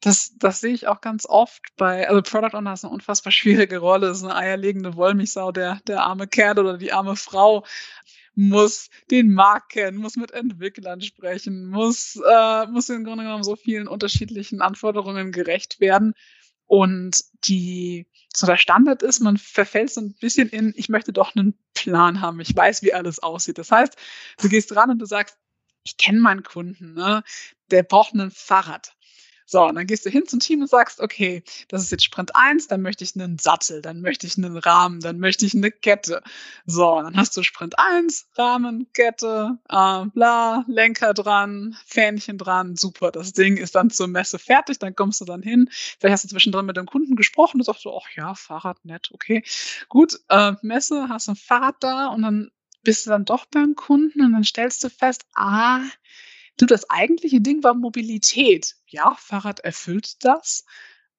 [0.00, 3.78] das, das sehe ich auch ganz oft bei, also Product Owner ist eine unfassbar schwierige
[3.78, 7.64] Rolle, ist eine eierlegende Wollmilchsau, der, der arme Kerl oder die arme Frau
[8.36, 13.56] muss den Markt kennen, muss mit Entwicklern sprechen, muss, äh, muss im Grunde genommen so
[13.56, 16.12] vielen unterschiedlichen Anforderungen gerecht werden.
[16.66, 21.34] Und die, so der Standard ist, man verfällt so ein bisschen in, ich möchte doch
[21.34, 23.58] einen Plan haben, ich weiß, wie alles aussieht.
[23.58, 23.96] Das heißt,
[24.40, 25.38] du gehst ran und du sagst,
[25.84, 27.22] ich kenne meinen Kunden, ne?
[27.70, 28.95] der braucht ein Fahrrad.
[29.46, 32.34] So, und dann gehst du hin zum Team und sagst, okay, das ist jetzt Sprint
[32.34, 35.70] 1, dann möchte ich einen Sattel, dann möchte ich einen Rahmen, dann möchte ich eine
[35.70, 36.22] Kette.
[36.66, 42.74] So, und dann hast du Sprint 1, Rahmen, Kette, äh, bla, Lenker dran, Fähnchen dran,
[42.76, 43.12] super.
[43.12, 45.68] Das Ding ist dann zur Messe fertig, dann kommst du dann hin.
[45.70, 49.10] Vielleicht hast du zwischendrin mit dem Kunden gesprochen, du sagst so, ach ja, Fahrrad, nett,
[49.12, 49.44] okay.
[49.88, 52.50] Gut, äh, Messe, hast ein Fahrrad da und dann
[52.82, 55.80] bist du dann doch beim Kunden und dann stellst du fest, ah,
[56.56, 58.76] Du, das eigentliche Ding war Mobilität.
[58.86, 60.64] Ja, Fahrrad erfüllt das,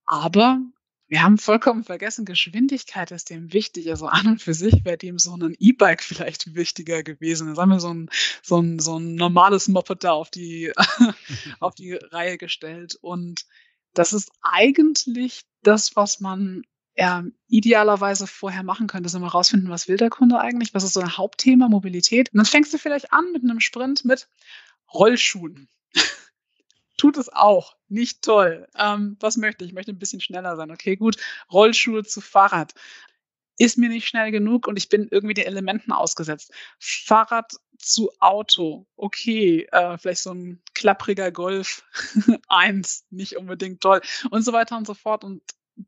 [0.06, 0.62] aber
[1.10, 3.89] wir haben vollkommen vergessen, Geschwindigkeit ist dem wichtig.
[3.89, 7.47] Also an und für sich wäre dem so ein E-Bike vielleicht wichtiger gewesen.
[7.47, 8.10] Dann haben wir so ein,
[8.43, 10.73] so ein, so ein normales Moped da auf die,
[11.60, 12.97] auf die Reihe gestellt.
[13.00, 13.45] Und
[13.93, 16.63] das ist eigentlich das, was man
[16.97, 20.93] ja, idealerweise vorher machen könnte, ist immer rausfinden, was will der Kunde eigentlich, was ist
[20.93, 22.34] so ein Hauptthema, Mobilität.
[22.34, 24.28] Und dann fängst du vielleicht an mit einem Sprint mit,
[24.93, 25.69] Rollschuhen.
[26.97, 27.76] Tut es auch.
[27.89, 28.67] Nicht toll.
[28.78, 29.69] Ähm, was möchte ich?
[29.69, 30.71] Ich möchte ein bisschen schneller sein.
[30.71, 31.17] Okay, gut.
[31.52, 32.73] Rollschuhe zu Fahrrad.
[33.60, 36.52] Ist mir nicht schnell genug und ich bin irgendwie den Elementen ausgesetzt.
[36.80, 38.86] Fahrrad zu Auto.
[38.95, 41.84] Okay, äh, vielleicht so ein klappriger Golf
[42.47, 43.06] 1.
[43.10, 44.02] Nicht unbedingt toll.
[44.30, 45.23] Und so weiter und so fort.
[45.23, 45.41] Und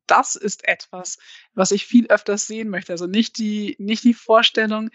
[0.08, 1.18] das ist etwas,
[1.54, 2.92] was ich viel öfters sehen möchte.
[2.94, 4.90] Also nicht die, nicht die Vorstellung,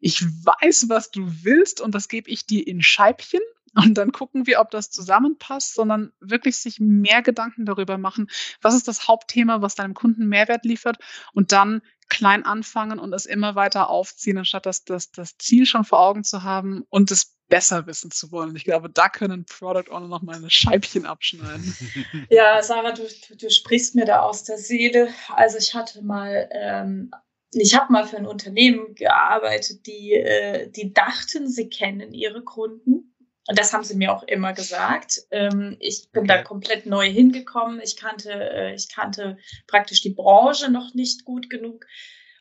[0.00, 3.40] ich weiß, was du willst und das gebe ich dir in Scheibchen
[3.74, 8.28] und dann gucken wir, ob das zusammenpasst, sondern wirklich sich mehr Gedanken darüber machen,
[8.60, 10.98] was ist das Hauptthema, was deinem Kunden Mehrwert liefert
[11.32, 15.84] und dann klein anfangen und es immer weiter aufziehen, anstatt das, das, das Ziel schon
[15.84, 18.56] vor Augen zu haben und es besser wissen zu wollen.
[18.56, 21.74] Ich glaube, da können Product Owner noch mal eine Scheibchen abschneiden.
[22.30, 25.08] Ja, Sarah, du, du, du sprichst mir da aus der Seele.
[25.34, 27.10] Also ich hatte mal ähm,
[27.52, 33.14] ich habe mal für ein Unternehmen gearbeitet, die, äh, die dachten, sie kennen ihre Kunden.
[33.48, 35.22] Und das haben sie mir auch immer gesagt.
[35.30, 36.28] Ähm, ich bin okay.
[36.28, 37.80] da komplett neu hingekommen.
[37.80, 41.86] Ich kannte, äh, ich kannte praktisch die Branche noch nicht gut genug.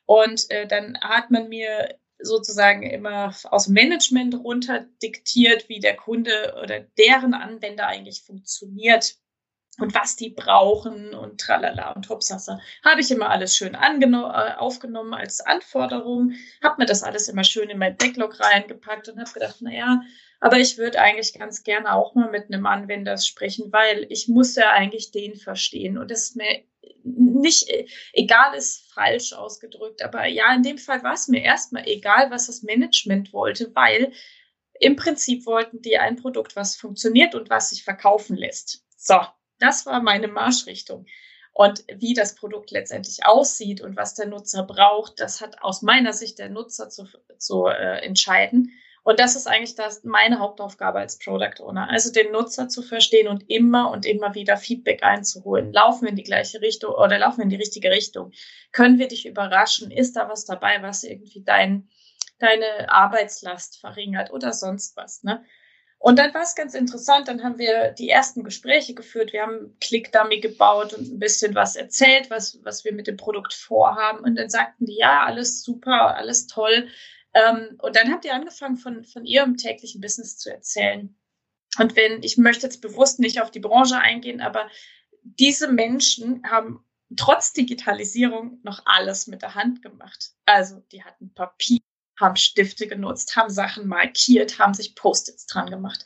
[0.06, 6.56] Und äh, dann hat man mir sozusagen immer aus Management runter diktiert, wie der Kunde
[6.62, 9.16] oder deren Anwender eigentlich funktioniert
[9.80, 12.60] und was die brauchen und tralala und hopsasa.
[12.84, 17.70] Habe ich immer alles schön äh, aufgenommen als Anforderung, habe mir das alles immer schön
[17.70, 20.02] in mein Backlog reingepackt und habe gedacht, naja,
[20.40, 24.56] aber ich würde eigentlich ganz gerne auch mal mit einem Anwender sprechen, weil ich muss
[24.56, 26.64] ja eigentlich den verstehen und es ist mir
[27.04, 27.70] nicht
[28.14, 32.48] egal ist falsch ausgedrückt, aber ja, in dem Fall war es mir erstmal egal, was
[32.48, 34.12] das Management wollte, weil
[34.80, 38.84] im Prinzip wollten die ein Produkt, was funktioniert und was sich verkaufen lässt.
[38.96, 39.20] So,
[39.60, 41.06] das war meine Marschrichtung.
[41.54, 46.14] Und wie das Produkt letztendlich aussieht und was der Nutzer braucht, das hat aus meiner
[46.14, 47.08] Sicht der Nutzer zu,
[47.40, 48.72] zu äh, entscheiden.
[49.08, 51.90] Und das ist eigentlich das, meine Hauptaufgabe als Product Owner.
[51.90, 55.72] Also den Nutzer zu verstehen und immer und immer wieder Feedback einzuholen.
[55.72, 58.34] Laufen wir in die gleiche Richtung oder laufen wir in die richtige Richtung?
[58.74, 59.92] Können wir dich überraschen?
[59.92, 61.88] Ist da was dabei, was irgendwie dein,
[62.38, 65.24] deine Arbeitslast verringert oder sonst was?
[65.24, 65.44] Ne?
[66.00, 69.76] Und dann war es ganz interessant, dann haben wir die ersten Gespräche geführt, wir haben
[69.82, 74.24] Click-Dummy gebaut und ein bisschen was erzählt, was, was wir mit dem Produkt vorhaben.
[74.24, 76.88] Und dann sagten die, ja, alles super, alles toll.
[77.34, 81.16] Ähm, und dann habt ihr angefangen, von, von ihrem täglichen Business zu erzählen.
[81.80, 84.70] Und wenn, ich möchte jetzt bewusst nicht auf die Branche eingehen, aber
[85.24, 90.32] diese Menschen haben trotz Digitalisierung noch alles mit der Hand gemacht.
[90.46, 91.80] Also die hatten Papier,
[92.20, 96.06] haben Stifte genutzt, haben Sachen markiert, haben sich Post-its dran gemacht.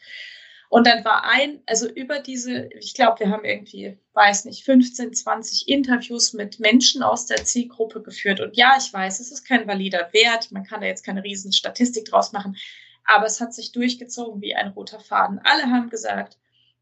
[0.72, 5.14] Und dann war ein, also über diese, ich glaube, wir haben irgendwie, weiß nicht, 15,
[5.14, 8.40] 20 Interviews mit Menschen aus der Zielgruppe geführt.
[8.40, 11.52] Und ja, ich weiß, es ist kein valider Wert, man kann da jetzt keine riesen
[11.52, 12.56] Statistik draus machen,
[13.04, 15.42] aber es hat sich durchgezogen wie ein roter Faden.
[15.44, 16.38] Alle haben gesagt,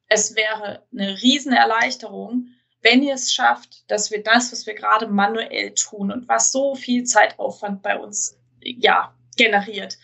[0.08, 2.50] es wäre eine Riesenerleichterung,
[2.82, 6.76] wenn ihr es schafft, dass wir das, was wir gerade manuell tun und was so
[6.76, 9.98] viel Zeitaufwand bei uns ja generiert,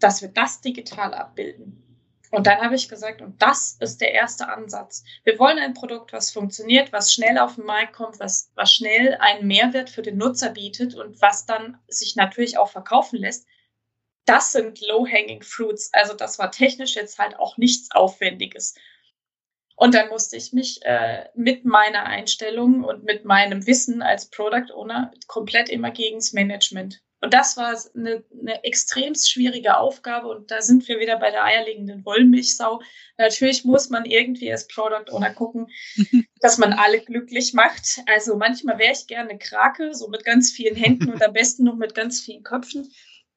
[0.00, 1.86] dass wir das digital abbilden.
[2.32, 5.04] Und dann habe ich gesagt, und das ist der erste Ansatz.
[5.24, 9.16] Wir wollen ein Produkt, was funktioniert, was schnell auf den Markt kommt, was, was schnell
[9.20, 13.46] einen Mehrwert für den Nutzer bietet und was dann sich natürlich auch verkaufen lässt.
[14.26, 15.90] Das sind low-hanging fruits.
[15.92, 18.74] Also das war technisch jetzt halt auch nichts Aufwendiges.
[19.74, 24.72] Und dann musste ich mich äh, mit meiner Einstellung und mit meinem Wissen als Product
[24.74, 30.28] Owner komplett immer gegen das Management und das war eine, eine extrem schwierige Aufgabe.
[30.28, 32.80] Und da sind wir wieder bei der eierlegenden Wollmilchsau.
[33.18, 35.68] Natürlich muss man irgendwie als Product Owner gucken,
[36.40, 38.00] dass man alle glücklich macht.
[38.06, 41.76] Also manchmal wäre ich gerne Krake, so mit ganz vielen Händen und am besten noch
[41.76, 42.90] mit ganz vielen Köpfen.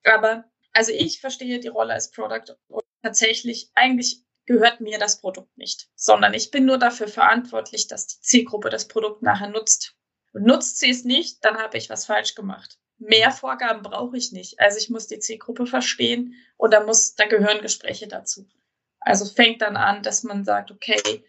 [0.06, 5.58] Aber also ich verstehe die Rolle als Product Owner tatsächlich eigentlich gehört mir das Produkt
[5.58, 9.96] nicht, sondern ich bin nur dafür verantwortlich, dass die Zielgruppe das Produkt nachher nutzt.
[10.34, 12.80] Und nutzt sie es nicht, dann habe ich was falsch gemacht.
[13.08, 14.60] Mehr Vorgaben brauche ich nicht.
[14.60, 18.48] Also ich muss die Zielgruppe verstehen und da muss, da gehören Gespräche dazu.
[19.00, 21.24] Also fängt dann an, dass man sagt, okay,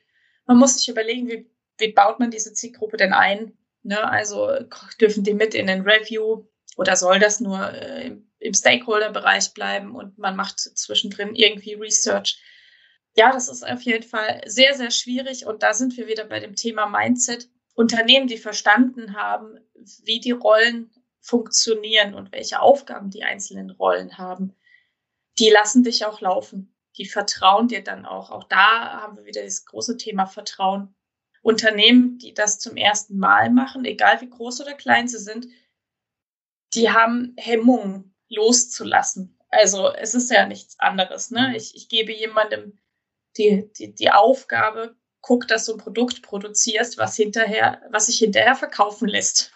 [0.47, 3.57] man muss sich überlegen, wie, wie baut man diese Zielgruppe denn ein?
[3.83, 4.03] Ne?
[4.03, 4.51] Also
[5.01, 6.45] dürfen die mit in den Review
[6.77, 12.41] oder soll das nur äh, im, im Stakeholder-Bereich bleiben und man macht zwischendrin irgendwie Research?
[13.17, 16.41] Ja, das ist auf jeden Fall sehr, sehr schwierig und da sind wir wieder bei
[16.41, 17.49] dem Thema Mindset.
[17.75, 19.59] Unternehmen, die verstanden haben,
[20.05, 20.91] wie die Rollen
[21.25, 24.55] funktionieren und welche Aufgaben die einzelnen Rollen haben,
[25.39, 26.77] die lassen dich auch laufen.
[26.99, 28.31] Die vertrauen dir dann auch.
[28.31, 30.95] Auch da haben wir wieder das große Thema Vertrauen.
[31.41, 35.47] Unternehmen, die das zum ersten Mal machen, egal wie groß oder klein sie sind,
[36.75, 39.39] die haben Hemmungen loszulassen.
[39.49, 41.31] Also es ist ja nichts anderes.
[41.31, 41.49] Ne?
[41.49, 41.55] Mhm.
[41.55, 42.79] Ich, ich gebe jemandem
[43.39, 48.57] die, die, die Aufgabe, guck, dass du ein Produkt produzierst, was hinterher, was sich hinterher
[48.57, 49.53] verkaufen lässt.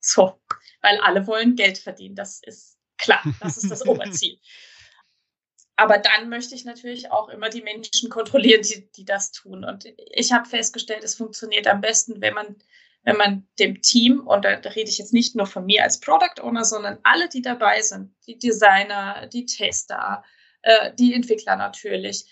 [0.00, 0.38] So,
[0.84, 2.14] weil alle wollen Geld verdienen.
[2.14, 3.22] Das ist klar.
[3.40, 4.38] Das ist das Oberziel.
[5.76, 9.64] Aber dann möchte ich natürlich auch immer die Menschen kontrollieren, die, die das tun.
[9.64, 12.56] Und ich habe festgestellt, es funktioniert am besten, wenn man,
[13.02, 15.98] wenn man dem Team, und da, da rede ich jetzt nicht nur von mir als
[15.98, 20.22] Product Owner, sondern alle, die dabei sind, die Designer, die Tester,
[20.62, 22.26] äh, die Entwickler natürlich,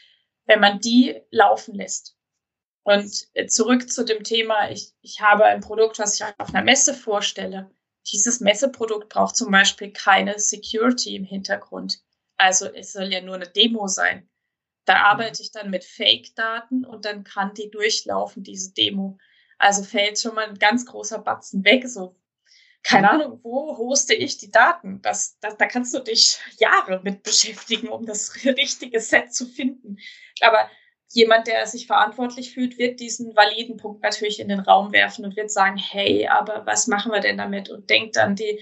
[0.45, 2.17] wenn man die laufen lässt.
[2.85, 3.13] Und
[3.49, 7.71] zurück zu dem Thema, ich, ich habe ein Produkt, was ich auf einer Messe vorstelle.
[8.11, 12.03] Dieses Messeprodukt braucht zum Beispiel keine Security im Hintergrund.
[12.37, 14.29] Also es soll ja nur eine Demo sein.
[14.85, 15.05] Da mhm.
[15.05, 19.19] arbeite ich dann mit Fake-Daten und dann kann die durchlaufen, diese Demo.
[19.59, 21.89] Also fällt schon mal ein ganz großer Batzen weg.
[21.89, 22.17] So,
[22.83, 23.13] keine mhm.
[23.13, 25.01] Ahnung, wo hoste ich die Daten?
[25.03, 29.99] Das, das, da kannst du dich Jahre mit beschäftigen, um das richtige Set zu finden.
[30.41, 30.69] Aber
[31.13, 35.37] jemand, der sich verantwortlich fühlt, wird diesen validen Punkt natürlich in den Raum werfen und
[35.37, 37.71] wird sagen, hey, aber was machen wir denn damit?
[37.71, 38.61] Und denkt dann die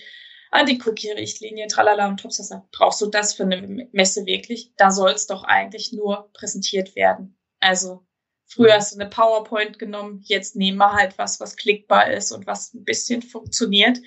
[0.50, 2.66] an die Cookie-Richtlinie, tralala und Topsasa.
[2.72, 4.72] Brauchst du das für eine Messe wirklich?
[4.76, 7.38] Da soll es doch eigentlich nur präsentiert werden.
[7.60, 8.04] Also
[8.46, 12.46] früher hast du eine PowerPoint genommen, jetzt nehmen wir halt was, was klickbar ist und
[12.46, 13.98] was ein bisschen funktioniert.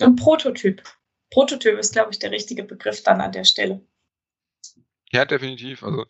[0.00, 0.82] Ein Prototyp.
[1.30, 3.80] Prototyp ist, glaube ich, der richtige Begriff dann an der Stelle.
[5.10, 5.82] Ja, definitiv.
[5.82, 6.02] Also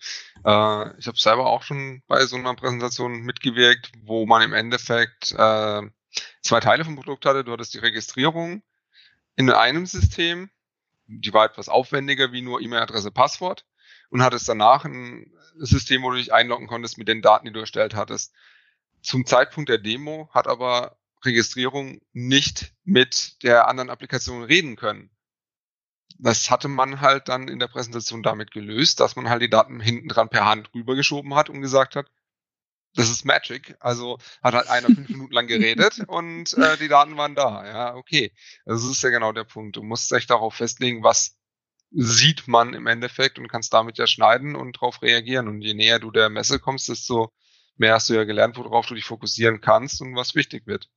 [0.45, 5.33] äh, ich habe selber auch schon bei so einer Präsentation mitgewirkt, wo man im Endeffekt
[5.33, 5.83] äh,
[6.43, 7.45] zwei Teile vom Produkt hatte.
[7.45, 8.63] Du hattest die Registrierung
[9.37, 10.51] in einem System,
[11.07, 13.65] die war etwas aufwendiger wie nur E-Mail-Adresse, Passwort
[14.11, 17.61] und hattest danach ein System, wo du dich einloggen konntest mit den Daten, die du
[17.61, 18.35] erstellt hattest.
[19.01, 25.11] Zum Zeitpunkt der Demo hat aber Registrierung nicht mit der anderen Applikation reden können.
[26.19, 29.81] Das hatte man halt dann in der Präsentation damit gelöst, dass man halt die Daten
[29.81, 32.11] hinten dran per Hand rübergeschoben hat und gesagt hat,
[32.95, 33.77] das ist Magic.
[33.81, 37.65] Also hat halt einer fünf Minuten lang geredet und äh, die Daten waren da.
[37.67, 38.33] Ja, okay.
[38.65, 39.77] Das ist ja genau der Punkt.
[39.77, 41.39] Du musst dich darauf festlegen, was
[41.91, 45.49] sieht man im Endeffekt und kannst damit ja schneiden und darauf reagieren.
[45.49, 47.33] Und je näher du der Messe kommst, desto
[47.77, 50.89] mehr hast du ja gelernt, worauf du dich fokussieren kannst und was wichtig wird.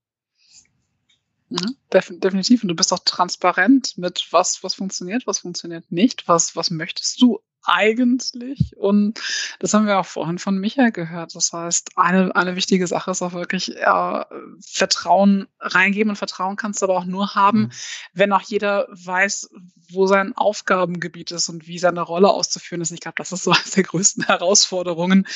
[1.51, 2.63] Mhm, definitiv.
[2.63, 7.21] Und du bist auch transparent mit was, was funktioniert, was funktioniert nicht, was, was möchtest
[7.21, 8.77] du eigentlich.
[8.77, 9.19] Und
[9.59, 11.35] das haben wir auch vorhin von Michael gehört.
[11.35, 14.23] Das heißt, eine, eine wichtige Sache ist auch wirklich äh,
[14.65, 17.71] Vertrauen reingeben und Vertrauen kannst du aber auch nur haben, mhm.
[18.13, 19.49] wenn auch jeder weiß,
[19.91, 22.91] wo sein Aufgabengebiet ist und wie seine Rolle auszuführen ist.
[22.91, 25.27] Ich glaube, das ist so eine der größten Herausforderungen.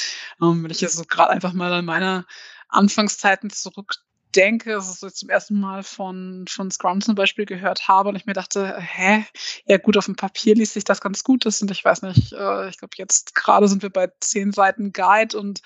[0.42, 2.26] Ähm, wenn ich jetzt so gerade einfach mal an meine
[2.70, 3.98] Anfangszeiten zurück
[4.36, 8.16] denke, dass ich so zum ersten Mal von, von Scrum zum Beispiel gehört habe und
[8.16, 9.26] ich mir dachte, hä,
[9.66, 12.34] ja gut, auf dem Papier liest sich das ganz gut ist und ich weiß nicht,
[12.34, 15.62] äh, ich glaube jetzt gerade sind wir bei zehn Seiten Guide und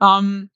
[0.00, 0.50] ähm,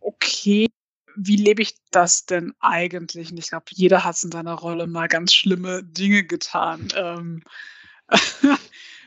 [0.00, 0.68] okay,
[1.16, 3.30] wie lebe ich das denn eigentlich?
[3.30, 6.88] Und ich glaube, jeder hat in seiner Rolle mal ganz schlimme Dinge getan.
[6.94, 7.42] Ähm,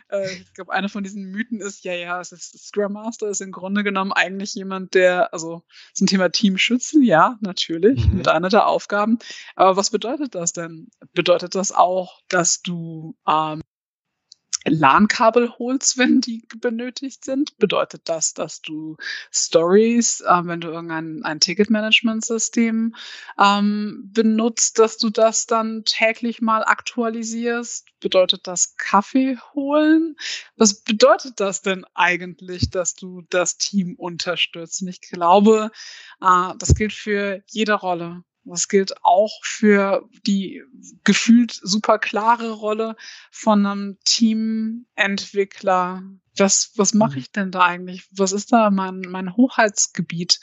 [0.10, 3.42] Äh, ich glaube, einer von diesen Mythen ist, ja, ja, es ist Scrum Master ist
[3.42, 8.18] im Grunde genommen eigentlich jemand, der, also zum Thema Team schützen, ja, natürlich, mhm.
[8.18, 9.20] mit einer der Aufgaben.
[9.56, 10.90] Aber was bedeutet das denn?
[11.14, 13.62] Bedeutet das auch, dass du ähm,
[14.66, 17.58] LAN-Kabel holst, wenn die benötigt sind?
[17.58, 18.98] Bedeutet das, dass du
[19.32, 22.96] Stories, äh, wenn du irgendein ein Ticketmanagement-System
[23.40, 27.88] ähm, benutzt, dass du das dann täglich mal aktualisierst?
[28.00, 30.16] Bedeutet das Kaffee holen?
[30.58, 34.82] Was bedeutet das denn eigentlich, dass du das Team unterstützt?
[34.82, 35.72] Und ich glaube,
[36.22, 38.24] äh, das gilt für jede Rolle.
[38.50, 40.64] Das gilt auch für die
[41.04, 42.96] gefühlt super klare Rolle
[43.32, 46.04] von einem Teamentwickler.
[46.38, 47.18] Was, was mache mhm.
[47.20, 48.08] ich denn da eigentlich?
[48.12, 50.40] Was ist da mein, mein Hoheitsgebiet?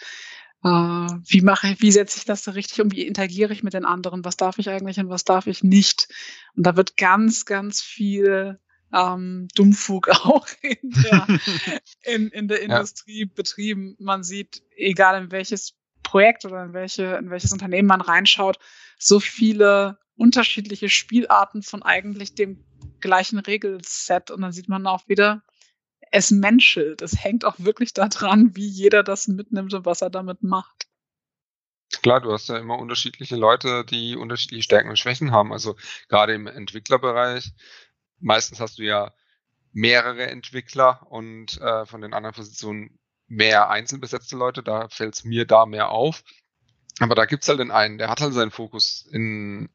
[0.62, 2.90] Äh, wie mache ich, wie setze ich das da richtig um?
[2.90, 4.24] Wie interagiere ich mit den anderen?
[4.24, 6.08] Was darf ich eigentlich und was darf ich nicht?
[6.56, 8.58] Und da wird ganz, ganz viel
[8.92, 11.26] ähm, Dummfug auch in der,
[12.02, 13.30] in, in der Industrie ja.
[13.34, 13.96] betrieben.
[13.98, 15.75] Man sieht, egal in welches
[16.06, 18.58] Projekt oder in, welche, in welches Unternehmen man reinschaut,
[18.98, 22.64] so viele unterschiedliche Spielarten von eigentlich dem
[23.00, 24.30] gleichen Regelset.
[24.30, 25.42] Und dann sieht man auch wieder,
[26.12, 27.02] es menschelt.
[27.02, 30.86] Es hängt auch wirklich daran, wie jeder das mitnimmt und was er damit macht.
[32.02, 35.52] Klar, du hast ja immer unterschiedliche Leute, die unterschiedliche Stärken und Schwächen haben.
[35.52, 35.76] Also
[36.08, 37.52] gerade im Entwicklerbereich,
[38.20, 39.12] meistens hast du ja
[39.72, 42.98] mehrere Entwickler und äh, von den anderen Positionen
[43.28, 46.22] mehr einzelbesetzte Leute, da fällt es mir da mehr auf.
[47.00, 49.68] Aber da gibt's halt den einen, der hat halt seinen Fokus in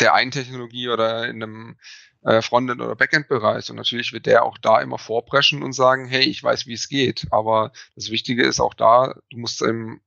[0.00, 1.78] der einen Technologie oder in einem
[2.22, 3.68] äh, Frontend- oder Backend-Bereich.
[3.70, 6.88] Und natürlich wird der auch da immer vorpreschen und sagen, hey, ich weiß, wie es
[6.88, 7.26] geht.
[7.30, 10.00] Aber das Wichtige ist auch da, du musst im,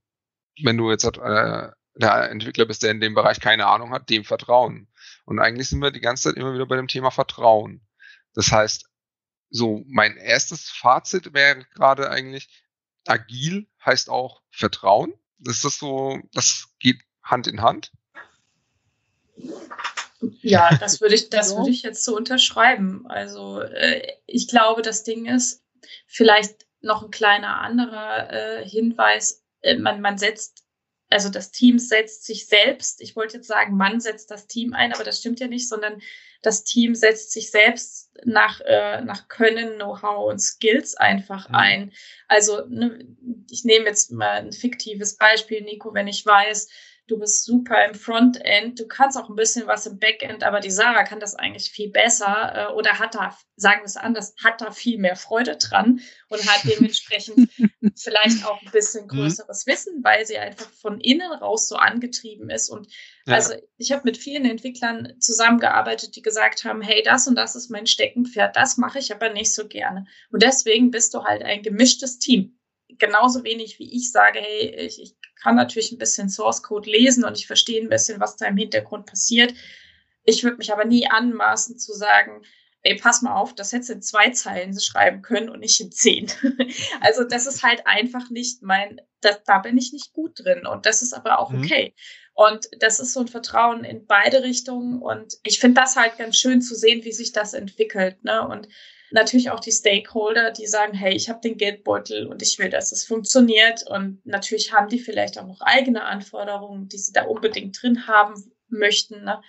[0.61, 4.23] wenn du jetzt äh, der Entwickler bist, der in dem Bereich keine Ahnung hat, dem
[4.23, 4.87] vertrauen.
[5.25, 7.81] Und eigentlich sind wir die ganze Zeit immer wieder bei dem Thema Vertrauen.
[8.33, 8.89] Das heißt,
[9.49, 12.64] so mein erstes Fazit wäre gerade eigentlich,
[13.07, 15.13] agil heißt auch Vertrauen.
[15.45, 17.91] Ist das so, das geht Hand in Hand?
[20.41, 23.05] Ja, das würde ich, das würde ich jetzt so unterschreiben.
[23.07, 25.63] Also äh, ich glaube, das Ding ist
[26.07, 29.43] vielleicht noch ein kleiner anderer äh, Hinweis.
[29.61, 30.64] Äh, man, man setzt
[31.09, 34.93] also das Team setzt sich selbst, ich wollte jetzt sagen, man setzt das Team ein,
[34.93, 36.01] aber das stimmt ja nicht, sondern
[36.41, 41.55] das Team setzt sich selbst nach, äh, nach Können, Know-how und Skills einfach mhm.
[41.55, 41.93] ein.
[42.27, 43.07] Also ne,
[43.49, 46.69] ich nehme jetzt mal ein fiktives Beispiel, Nico, wenn ich weiß,
[47.07, 50.71] du bist super im Frontend, du kannst auch ein bisschen was im Backend, aber die
[50.71, 54.61] Sarah kann das eigentlich viel besser äh, oder hat da, sagen wir es anders, hat
[54.61, 57.49] da viel mehr Freude dran und hat dementsprechend
[57.95, 59.09] vielleicht auch ein bisschen mhm.
[59.09, 59.71] größeres mhm.
[59.71, 62.69] Wissen, weil sie einfach von innen raus so angetrieben ist.
[62.69, 62.87] Und
[63.27, 63.35] ja.
[63.35, 67.69] also ich habe mit vielen Entwicklern zusammengearbeitet, die gesagt haben, hey, das und das ist
[67.69, 70.05] mein Steckenpferd, das mache ich aber nicht so gerne.
[70.31, 72.57] Und deswegen bist du halt ein gemischtes Team
[72.97, 77.23] genauso wenig wie ich sage, hey, ich, ich kann natürlich ein bisschen Source Code lesen
[77.23, 79.53] und ich verstehe ein bisschen, was da im Hintergrund passiert.
[80.23, 82.41] Ich würde mich aber nie anmaßen zu sagen,
[82.85, 85.91] ey, pass mal auf, das hättest du in zwei Zeilen schreiben können und nicht in
[85.91, 86.31] zehn.
[87.01, 90.85] also das ist halt einfach nicht mein, das, da bin ich nicht gut drin und
[90.85, 91.63] das ist aber auch mhm.
[91.63, 91.95] okay.
[92.35, 96.37] Und das ist so ein Vertrauen in beide Richtungen und ich finde das halt ganz
[96.37, 98.23] schön zu sehen, wie sich das entwickelt.
[98.23, 98.47] Ne?
[98.47, 98.67] Und
[99.15, 102.91] natürlich auch die Stakeholder, die sagen, hey, ich habe den Geldbeutel und ich will, dass
[102.91, 103.83] es funktioniert.
[103.89, 108.35] Und natürlich haben die vielleicht auch noch eigene Anforderungen, die sie da unbedingt drin haben
[108.67, 109.23] möchten.
[109.23, 109.41] Ne?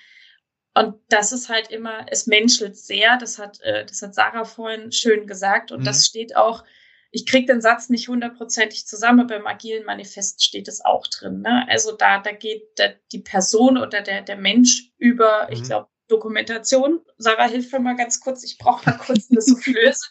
[0.74, 3.18] Und das ist halt immer, es menschelt sehr.
[3.18, 5.72] Das hat, äh, das hat Sarah vorhin schön gesagt.
[5.72, 5.84] Und mhm.
[5.84, 6.64] das steht auch,
[7.10, 11.40] ich kriege den Satz nicht hundertprozentig zusammen, aber im agilen Manifest steht es auch drin.
[11.40, 11.66] Ne?
[11.68, 15.52] Also da, da geht der, die Person oder der, der Mensch über, mhm.
[15.52, 17.00] ich glaube, Dokumentation.
[17.18, 18.44] Sarah, hilf mir mal ganz kurz.
[18.44, 20.06] Ich brauche mal kurz eine Soufflöse.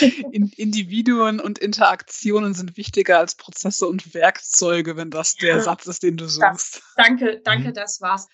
[0.32, 6.02] In, Individuen und Interaktionen sind wichtiger als Prozesse und Werkzeuge, wenn das der Satz ist,
[6.02, 6.76] den du suchst.
[6.76, 7.74] Das, danke, danke, mhm.
[7.74, 8.28] das war's.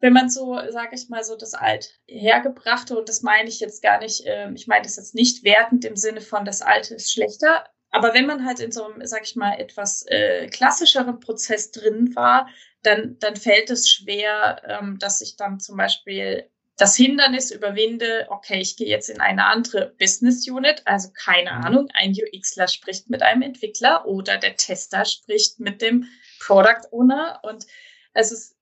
[0.00, 3.98] Wenn man so, sage ich mal, so das Althergebrachte, und das meine ich jetzt gar
[3.98, 7.64] nicht, äh, ich meine das jetzt nicht wertend im Sinne von das Alte ist schlechter,
[7.90, 12.14] aber wenn man halt in so einem, sag ich mal, etwas äh, klassischeren Prozess drin
[12.14, 12.48] war,
[12.86, 18.60] dann, dann fällt es schwer, ähm, dass ich dann zum Beispiel das Hindernis überwinde, okay,
[18.60, 21.64] ich gehe jetzt in eine andere Business Unit, also keine mhm.
[21.64, 26.06] Ahnung, ein UXler spricht mit einem Entwickler oder der Tester spricht mit dem
[26.38, 27.66] Product Owner und
[28.12, 28.56] es ist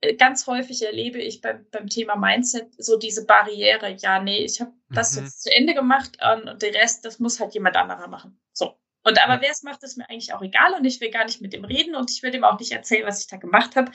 [0.00, 4.60] äh, ganz häufig erlebe ich beim, beim Thema Mindset so diese Barriere, ja, nee, ich
[4.60, 5.24] habe das mhm.
[5.24, 8.40] jetzt zu Ende gemacht und den Rest, das muss halt jemand anderer machen.
[8.52, 8.79] So.
[9.02, 11.40] Und aber wer es macht, ist mir eigentlich auch egal und ich will gar nicht
[11.40, 13.92] mit dem reden und ich will dem auch nicht erzählen, was ich da gemacht habe.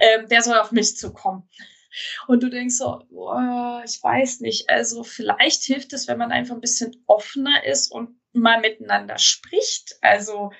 [0.00, 1.48] Ähm, der soll auf mich zukommen.
[2.26, 4.70] Und du denkst so, boah, ich weiß nicht.
[4.70, 9.96] Also vielleicht hilft es, wenn man einfach ein bisschen offener ist und mal miteinander spricht.
[10.00, 10.50] Also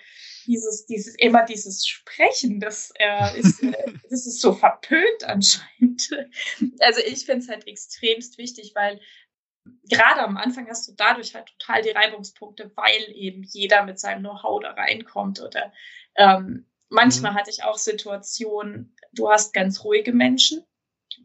[0.46, 3.72] dieses, dieses, immer dieses Sprechen, das, äh, ist, äh,
[4.10, 6.10] das ist so verpönt anscheinend.
[6.80, 9.00] Also ich finde es halt extremst wichtig, weil
[9.88, 14.20] gerade am Anfang hast du dadurch halt total die Reibungspunkte, weil eben jeder mit seinem
[14.20, 15.40] Know-how da reinkommt.
[15.40, 15.72] Oder
[16.16, 17.36] ähm, manchmal mhm.
[17.36, 20.64] hatte ich auch Situationen, du hast ganz ruhige Menschen,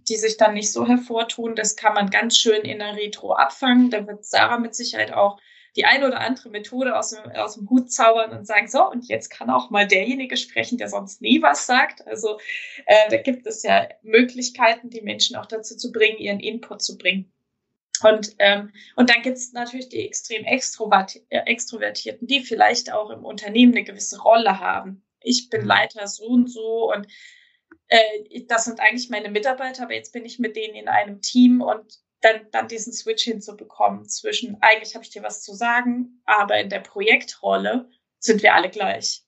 [0.10, 1.56] die sich dann nicht so hervortun.
[1.56, 3.90] Das kann man ganz schön in der Retro abfangen.
[3.90, 5.40] Da wird Sarah mit Sicherheit auch
[5.76, 9.08] die eine oder andere Methode aus dem, aus dem Hut zaubern und sagen, so, und
[9.10, 12.08] jetzt kann auch mal derjenige sprechen, der sonst nie was sagt.
[12.08, 12.40] Also
[12.86, 16.98] äh, da gibt es ja Möglichkeiten, die Menschen auch dazu zu bringen, ihren Input zu
[16.98, 17.35] bringen.
[18.02, 20.60] Und, ähm, und dann gibt es natürlich die extrem äh,
[21.46, 25.04] Extrovertierten, die vielleicht auch im Unternehmen eine gewisse Rolle haben.
[25.22, 25.68] Ich bin mhm.
[25.68, 27.08] Leiter so und so und
[27.88, 31.62] äh, das sind eigentlich meine Mitarbeiter, aber jetzt bin ich mit denen in einem Team
[31.62, 36.60] und dann, dann diesen Switch hinzubekommen zwischen, eigentlich habe ich dir was zu sagen, aber
[36.60, 37.90] in der Projektrolle
[38.20, 39.24] sind wir alle gleich.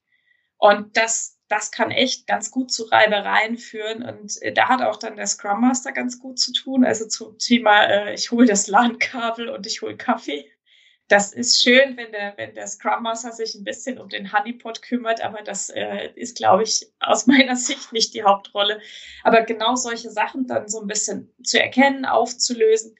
[0.57, 4.03] Und das, das kann echt ganz gut zu Reibereien führen.
[4.03, 6.85] Und äh, da hat auch dann der Scrum Master ganz gut zu tun.
[6.85, 10.45] Also zum Thema, äh, ich hole das LAN-Kabel und ich hole Kaffee
[11.07, 14.81] das ist schön, wenn der, wenn der Scrum Master sich ein bisschen um den Honeypot
[14.81, 18.81] kümmert, aber das äh, ist, glaube ich, aus meiner Sicht nicht die Hauptrolle.
[19.23, 22.95] Aber genau solche Sachen dann so ein bisschen zu erkennen, aufzulösen.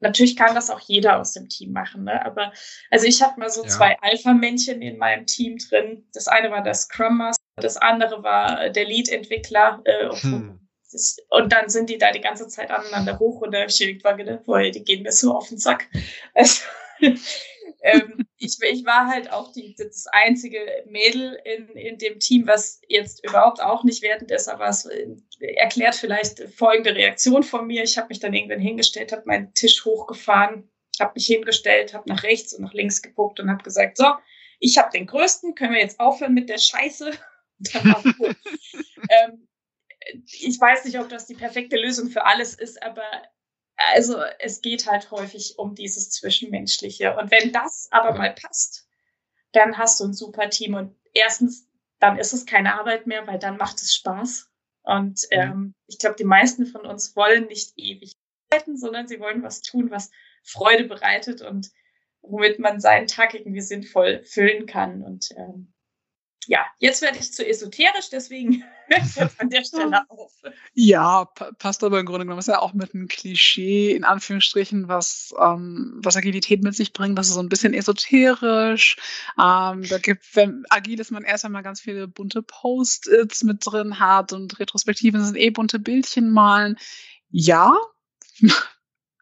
[0.00, 2.24] Natürlich kann das auch jeder aus dem Team machen, ne?
[2.24, 2.52] Aber
[2.90, 3.68] also ich habe mal so ja.
[3.68, 6.06] zwei Alpha-Männchen in meinem Team drin.
[6.12, 9.82] Das eine war der Scrum Master, das andere war der Lead-Entwickler.
[9.84, 10.60] Äh, hm.
[11.30, 14.44] und dann sind die da die ganze Zeit aneinander hoch und der Schild war gedacht,
[14.44, 15.86] boah, die gehen mir so auf den Sack.
[16.34, 16.62] Also,
[17.82, 22.80] ähm, ich, ich war halt auch die, das einzige Mädel in, in dem Team, was
[22.88, 25.06] jetzt überhaupt auch nicht wertend ist, aber es äh,
[25.56, 27.84] erklärt vielleicht folgende Reaktion von mir.
[27.84, 30.68] Ich habe mich dann irgendwann hingestellt, habe meinen Tisch hochgefahren,
[31.00, 34.06] habe mich hingestellt, habe nach rechts und nach links geguckt und habe gesagt, so,
[34.58, 37.12] ich habe den größten, können wir jetzt aufhören mit der Scheiße?
[39.10, 39.48] ähm,
[40.24, 43.02] ich weiß nicht, ob das die perfekte Lösung für alles ist, aber
[43.94, 47.16] also es geht halt häufig um dieses Zwischenmenschliche.
[47.16, 48.88] Und wenn das aber mal passt,
[49.52, 50.74] dann hast du ein super Team.
[50.74, 51.68] Und erstens,
[52.00, 54.50] dann ist es keine Arbeit mehr, weil dann macht es Spaß.
[54.82, 55.38] Und mhm.
[55.38, 58.12] ähm, ich glaube, die meisten von uns wollen nicht ewig
[58.50, 60.10] arbeiten, sondern sie wollen was tun, was
[60.42, 61.70] Freude bereitet und
[62.20, 65.02] womit man seinen Tag irgendwie sinnvoll füllen kann.
[65.02, 65.72] Und ähm,
[66.48, 70.32] ja, jetzt werde ich zu esoterisch, deswegen höre ich jetzt an der Stelle auf.
[70.72, 71.26] Ja,
[71.58, 72.38] passt aber im Grunde genommen.
[72.38, 77.18] Ist ja auch mit einem Klischee, in Anführungsstrichen, was, ähm, was Agilität mit sich bringt.
[77.18, 78.96] Das ist so ein bisschen esoterisch.
[79.38, 84.00] Ähm, da gibt, wenn agil ist man erst einmal ganz viele bunte Post-its mit drin
[84.00, 86.78] hat und Retrospektiven sind eh bunte Bildchen malen.
[87.28, 87.76] Ja,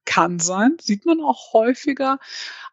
[0.04, 2.20] kann sein, sieht man auch häufiger.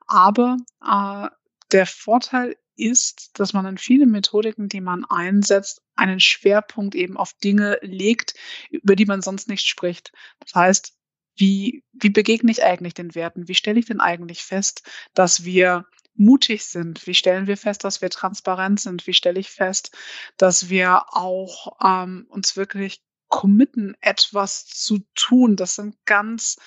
[0.06, 1.28] Aber äh,
[1.72, 7.34] der Vorteil ist, dass man in viele Methodiken, die man einsetzt, einen Schwerpunkt eben auf
[7.34, 8.34] Dinge legt,
[8.70, 10.12] über die man sonst nicht spricht.
[10.40, 10.94] Das heißt,
[11.36, 13.48] wie, wie begegne ich eigentlich den Werten?
[13.48, 17.06] Wie stelle ich denn eigentlich fest, dass wir mutig sind?
[17.08, 19.08] Wie stellen wir fest, dass wir transparent sind?
[19.08, 19.96] Wie stelle ich fest,
[20.38, 25.56] dass wir auch ähm, uns wirklich committen, etwas zu tun?
[25.56, 26.58] Das sind ganz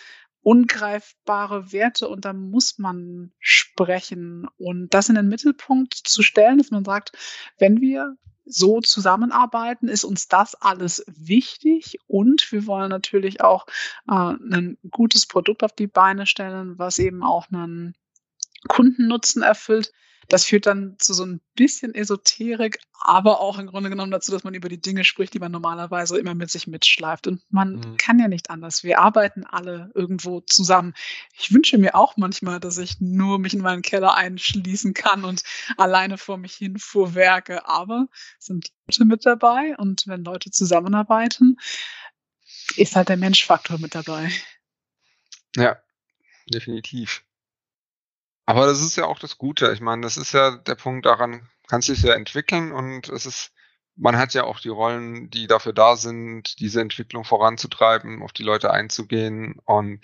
[0.46, 6.70] ungreifbare Werte und da muss man sprechen und das in den Mittelpunkt zu stellen, dass
[6.70, 7.10] man sagt,
[7.58, 13.66] wenn wir so zusammenarbeiten, ist uns das alles wichtig und wir wollen natürlich auch
[14.08, 17.96] äh, ein gutes Produkt auf die Beine stellen, was eben auch einen
[18.68, 19.92] Kundennutzen erfüllt.
[20.28, 24.44] Das führt dann zu so ein bisschen Esoterik, aber auch im Grunde genommen dazu, dass
[24.44, 27.26] man über die Dinge spricht, die man normalerweise immer mit sich mitschleift.
[27.26, 27.96] Und man mhm.
[27.96, 28.82] kann ja nicht anders.
[28.82, 30.94] Wir arbeiten alle irgendwo zusammen.
[31.38, 35.42] Ich wünsche mir auch manchmal, dass ich nur mich in meinen Keller einschließen kann und
[35.76, 37.66] alleine vor mich hin fuhrwerke.
[37.68, 38.08] Aber
[38.38, 41.56] es sind Leute mit dabei und wenn Leute zusammenarbeiten,
[42.76, 44.30] ist halt der Menschfaktor mit dabei.
[45.56, 45.76] Ja,
[46.52, 47.25] definitiv.
[48.46, 49.72] Aber das ist ja auch das Gute.
[49.72, 53.26] Ich meine, das ist ja der Punkt, daran kannst du dich ja entwickeln und es
[53.26, 53.52] ist,
[53.96, 58.44] man hat ja auch die Rollen, die dafür da sind, diese Entwicklung voranzutreiben, auf die
[58.44, 59.58] Leute einzugehen.
[59.64, 60.00] Und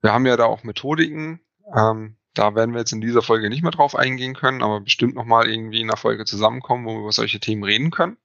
[0.00, 1.40] wir haben ja da auch Methodiken.
[1.72, 5.14] Ähm, da werden wir jetzt in dieser Folge nicht mehr drauf eingehen können, aber bestimmt
[5.14, 8.16] nochmal irgendwie in einer Folge zusammenkommen, wo wir über solche Themen reden können.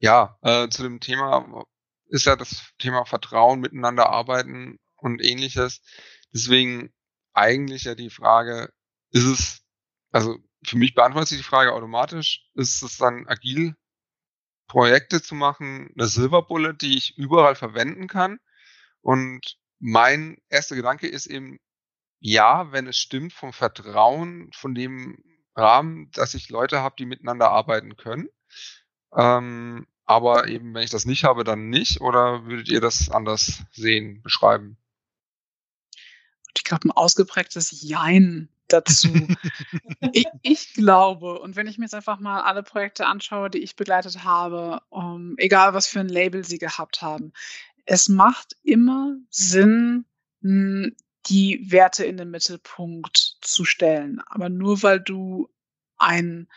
[0.00, 1.64] Ja, äh, zu dem Thema
[2.06, 5.82] ist ja das Thema Vertrauen, miteinander arbeiten und ähnliches.
[6.32, 6.92] Deswegen
[7.34, 8.70] eigentlich ja die Frage,
[9.10, 9.62] ist es,
[10.10, 13.74] also für mich beantwortet sich die Frage automatisch, ist es dann agil,
[14.66, 18.38] Projekte zu machen, eine Silver Bullet, die ich überall verwenden kann.
[19.00, 21.58] Und mein erster Gedanke ist eben,
[22.20, 25.22] ja, wenn es stimmt vom Vertrauen, von dem
[25.54, 28.28] Rahmen, dass ich Leute habe, die miteinander arbeiten können.
[29.16, 32.00] Ähm, aber eben, wenn ich das nicht habe, dann nicht.
[32.00, 34.76] Oder würdet ihr das anders sehen, beschreiben?
[36.56, 39.08] Ich glaube, ein ausgeprägtes Jein dazu.
[40.12, 43.76] ich, ich, glaube, und wenn ich mir jetzt einfach mal alle Projekte anschaue, die ich
[43.76, 47.32] begleitet habe, um, egal was für ein Label sie gehabt haben,
[47.84, 50.04] es macht immer Sinn,
[50.42, 54.20] die Werte in den Mittelpunkt zu stellen.
[54.26, 55.48] Aber nur weil du
[55.96, 56.48] ein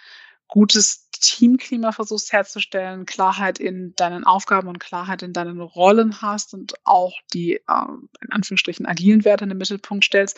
[0.47, 6.74] gutes Teamklima versuchst herzustellen, Klarheit in deinen Aufgaben und Klarheit in deinen Rollen hast und
[6.84, 7.86] auch die äh,
[8.22, 10.38] in Anführungsstrichen agilen Werte in den Mittelpunkt stellst,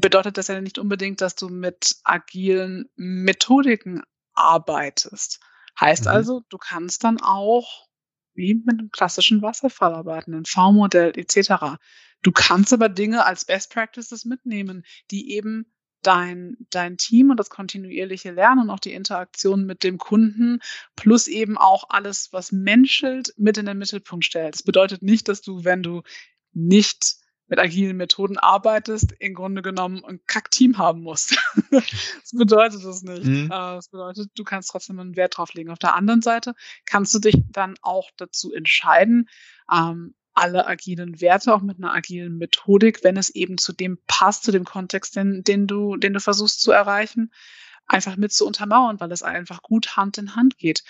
[0.00, 4.02] bedeutet das ja nicht unbedingt, dass du mit agilen Methodiken
[4.34, 5.40] arbeitest.
[5.78, 6.10] Heißt mhm.
[6.10, 7.88] also, du kannst dann auch
[8.34, 11.78] wie mit einem klassischen Wasserfall arbeiten, ein V-Modell etc.
[12.22, 15.72] Du kannst aber Dinge als Best Practices mitnehmen, die eben
[16.02, 20.58] dein, dein Team und das kontinuierliche Lernen und auch die Interaktion mit dem Kunden
[20.96, 24.60] plus eben auch alles, was menschelt, mit in den Mittelpunkt stellst.
[24.60, 26.02] Das bedeutet nicht, dass du, wenn du
[26.52, 31.36] nicht mit agilen Methoden arbeitest, im Grunde genommen ein Kack-Team haben musst.
[31.70, 33.24] das bedeutet das nicht.
[33.24, 33.46] Mhm.
[33.46, 35.70] Äh, das bedeutet, du kannst trotzdem einen Wert drauf legen.
[35.70, 36.54] Auf der anderen Seite
[36.86, 39.28] kannst du dich dann auch dazu entscheiden,
[39.70, 44.44] ähm, alle agilen Werte auch mit einer agilen Methodik, wenn es eben zu dem passt,
[44.44, 47.32] zu dem Kontext, den, den du, den du versuchst zu erreichen,
[47.86, 50.82] einfach mit zu untermauern, weil es einfach gut Hand in Hand geht.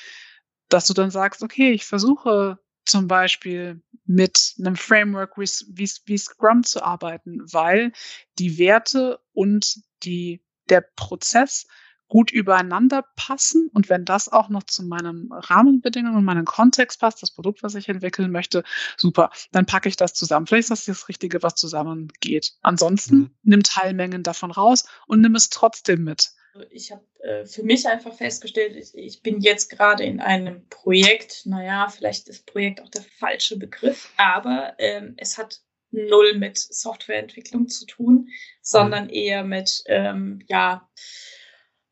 [0.68, 6.18] Dass du dann sagst, okay, ich versuche zum Beispiel mit einem Framework wie, wie, wie
[6.18, 7.92] Scrum zu arbeiten, weil
[8.38, 11.66] die Werte und die, der Prozess
[12.08, 17.22] gut übereinander passen und wenn das auch noch zu meinen Rahmenbedingungen und meinem Kontext passt,
[17.22, 18.62] das Produkt, was ich entwickeln möchte,
[18.96, 20.46] super, dann packe ich das zusammen.
[20.46, 22.52] Vielleicht ist das das Richtige, was zusammengeht.
[22.60, 23.30] Ansonsten mhm.
[23.42, 26.30] nimm Teilmengen davon raus und nimm es trotzdem mit.
[26.70, 31.46] Ich habe äh, für mich einfach festgestellt, ich, ich bin jetzt gerade in einem Projekt,
[31.46, 37.68] naja, vielleicht ist Projekt auch der falsche Begriff, aber ähm, es hat null mit Softwareentwicklung
[37.68, 38.28] zu tun,
[38.62, 39.10] sondern mhm.
[39.10, 40.88] eher mit, ähm, ja,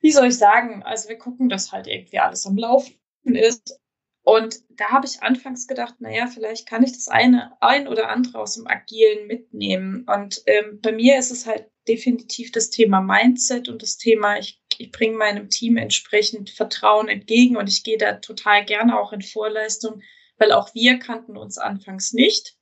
[0.00, 3.80] wie soll ich sagen, also wir gucken, dass halt irgendwie alles am Laufen ist.
[4.24, 8.38] Und da habe ich anfangs gedacht, naja, vielleicht kann ich das eine, ein oder andere
[8.38, 10.06] aus dem Agilen mitnehmen.
[10.08, 14.60] Und ähm, bei mir ist es halt definitiv das Thema Mindset und das Thema, ich,
[14.78, 19.22] ich bringe meinem Team entsprechend Vertrauen entgegen und ich gehe da total gerne auch in
[19.22, 20.02] Vorleistung,
[20.38, 22.56] weil auch wir kannten uns anfangs nicht.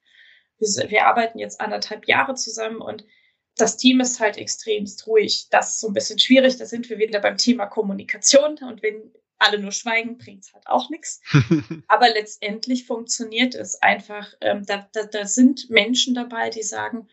[0.58, 3.04] Wir, wir arbeiten jetzt anderthalb Jahre zusammen und
[3.56, 5.48] das Team ist halt extremst ruhig.
[5.50, 6.56] Das ist so ein bisschen schwierig.
[6.56, 8.58] Da sind wir wieder beim Thema Kommunikation.
[8.58, 11.20] Und wenn alle nur schweigen, bringt es halt auch nichts.
[11.88, 14.32] Aber letztendlich funktioniert es einfach.
[14.40, 17.08] Ähm, da, da, da sind Menschen dabei, die sagen,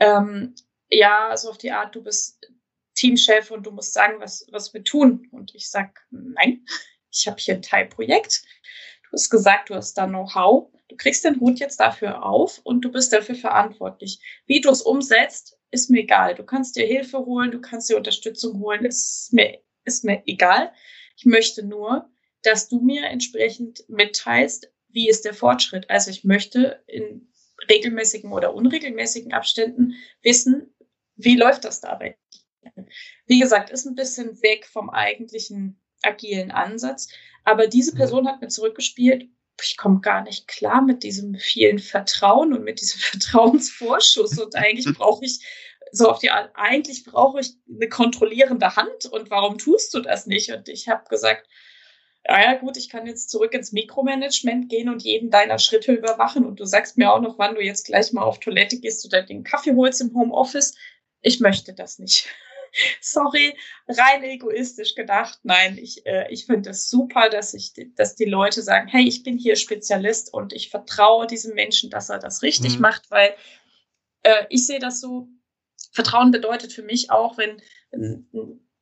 [0.00, 0.54] ähm,
[0.92, 2.46] ja, so auf die Art, du bist
[2.94, 5.28] Teamchef und du musst sagen, was, was wir tun.
[5.32, 6.64] Und ich sag, nein,
[7.10, 8.42] ich habe hier ein Teilprojekt.
[9.04, 10.70] Du hast gesagt, du hast da Know-how.
[10.88, 14.20] Du kriegst den Hut jetzt dafür auf und du bist dafür verantwortlich.
[14.46, 16.34] Wie du es umsetzt, ist mir egal.
[16.34, 20.72] Du kannst dir Hilfe holen, du kannst dir Unterstützung holen, ist mir, ist mir egal.
[21.16, 22.10] Ich möchte nur,
[22.42, 25.88] dass du mir entsprechend mitteilst, wie ist der Fortschritt.
[25.88, 27.32] Also ich möchte in
[27.70, 30.74] regelmäßigen oder unregelmäßigen Abständen wissen,
[31.16, 32.18] wie läuft das dabei.
[33.26, 37.08] Wie gesagt, ist ein bisschen weg vom eigentlichen agilen Ansatz.
[37.44, 37.98] Aber diese mhm.
[37.98, 39.28] Person hat mir zurückgespielt,
[39.60, 44.38] ich komme gar nicht klar mit diesem vielen Vertrauen und mit diesem Vertrauensvorschuss.
[44.38, 45.40] Und eigentlich brauche ich
[45.92, 50.26] so auf die Art, eigentlich brauche ich eine kontrollierende Hand und warum tust du das
[50.26, 50.50] nicht?
[50.50, 51.46] Und ich habe gesagt,
[52.26, 56.46] ja, ja, gut, ich kann jetzt zurück ins Mikromanagement gehen und jeden deiner Schritte überwachen
[56.46, 59.22] und du sagst mir auch noch, wann du jetzt gleich mal auf Toilette gehst oder
[59.22, 60.74] den Kaffee holst im Homeoffice.
[61.22, 62.28] Ich möchte das nicht.
[63.00, 63.56] sorry,
[63.88, 65.40] rein egoistisch gedacht.
[65.42, 69.06] Nein, ich, äh, ich finde es das super, dass ich, dass die Leute sagen, hey,
[69.06, 72.82] ich bin hier Spezialist und ich vertraue diesem Menschen, dass er das richtig mhm.
[72.82, 73.34] macht, weil
[74.22, 75.28] äh, ich sehe das so.
[75.94, 77.60] Vertrauen bedeutet für mich auch, wenn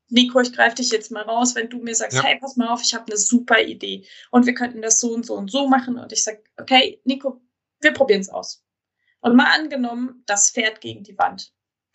[0.09, 2.22] Nico, ich greife dich jetzt mal raus, wenn du mir sagst, ja.
[2.22, 5.26] hey, pass mal auf, ich habe eine super Idee und wir könnten das so und
[5.26, 7.41] so und so machen und ich sage, okay, Nico,
[7.80, 8.62] wir probieren es aus.
[9.20, 11.53] Und mal angenommen, das fährt gegen die Wand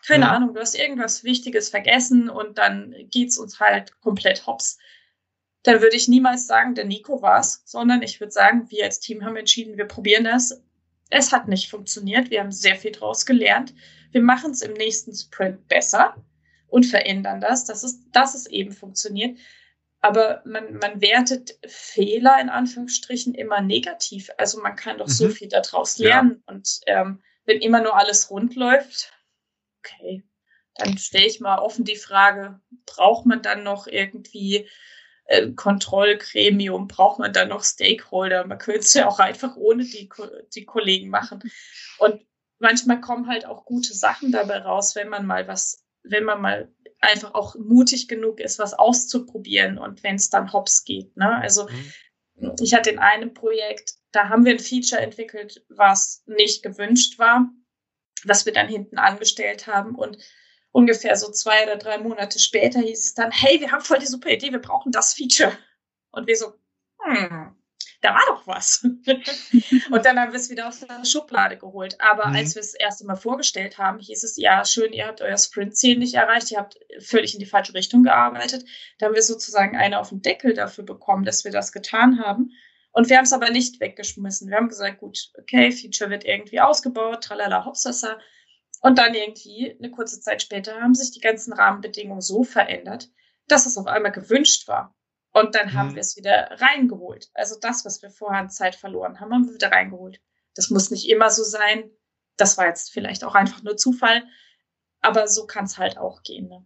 [0.07, 0.31] keine mhm.
[0.31, 4.77] Ahnung, du hast irgendwas Wichtiges vergessen und dann geht's uns halt komplett hops.
[5.63, 9.25] Dann würde ich niemals sagen, der Nico war's, sondern ich würde sagen, wir als Team
[9.25, 10.61] haben entschieden, wir probieren das.
[11.09, 12.29] Es hat nicht funktioniert.
[12.29, 13.73] Wir haben sehr viel draus gelernt.
[14.11, 16.15] Wir machen es im nächsten Sprint besser
[16.67, 19.37] und verändern das, dass es, dass es eben funktioniert.
[20.01, 24.29] Aber man, man wertet Fehler in Anführungsstrichen immer negativ.
[24.37, 25.11] Also man kann doch mhm.
[25.11, 26.43] so viel daraus lernen.
[26.47, 26.53] Ja.
[26.53, 29.14] Und ähm, wenn immer nur alles rund läuft,
[29.85, 30.23] okay,
[30.75, 34.69] dann stelle ich mal offen die Frage, braucht man dann noch irgendwie
[35.25, 38.45] äh, Kontrollgremium, braucht man dann noch Stakeholder?
[38.45, 40.09] Man könnte es ja auch einfach ohne die,
[40.53, 41.41] die Kollegen machen.
[41.97, 42.21] Und
[42.59, 46.73] manchmal kommen halt auch gute Sachen dabei raus, wenn man mal was, wenn man mal
[46.99, 51.15] einfach auch mutig genug ist, was auszuprobieren und wenn es dann hops geht.
[51.15, 51.35] Ne?
[51.37, 52.55] Also mhm.
[52.59, 57.49] ich hatte in einem Projekt, da haben wir ein Feature entwickelt, was nicht gewünscht war
[58.27, 59.95] was wir dann hinten angestellt haben.
[59.95, 60.17] Und
[60.71, 64.05] ungefähr so zwei oder drei Monate später hieß es dann, hey, wir haben voll die
[64.05, 65.57] super Idee, wir brauchen das Feature.
[66.11, 66.53] Und wir so,
[67.01, 67.55] hm,
[68.01, 68.83] da war doch was.
[69.91, 71.99] und dann haben wir es wieder aus der Schublade geholt.
[71.99, 72.35] Aber mhm.
[72.35, 75.37] als wir es das erste Mal vorgestellt haben, hieß es, ja, schön, ihr habt euer
[75.37, 78.65] Sprint-Ziel nicht erreicht, ihr habt völlig in die falsche Richtung gearbeitet.
[78.99, 82.51] Da haben wir sozusagen eine auf den Deckel dafür bekommen, dass wir das getan haben.
[82.95, 84.49] Und wir haben es aber nicht weggeschmissen.
[84.49, 88.17] Wir haben gesagt, gut, okay, Feature wird irgendwie ausgebaut, tralala, hopsasa.
[88.79, 93.09] Und dann irgendwie, eine kurze Zeit später, haben sich die ganzen Rahmenbedingungen so verändert,
[93.49, 94.95] dass es auf einmal gewünscht war.
[95.33, 95.95] Und dann haben mhm.
[95.95, 97.29] wir es wieder reingeholt.
[97.33, 100.21] Also das, was wir vorher an Zeit verloren haben, haben wir wieder reingeholt.
[100.55, 101.91] Das muss nicht immer so sein.
[102.37, 104.23] Das war jetzt vielleicht auch einfach nur Zufall.
[105.01, 106.47] Aber so kann es halt auch gehen.
[106.47, 106.65] Ne?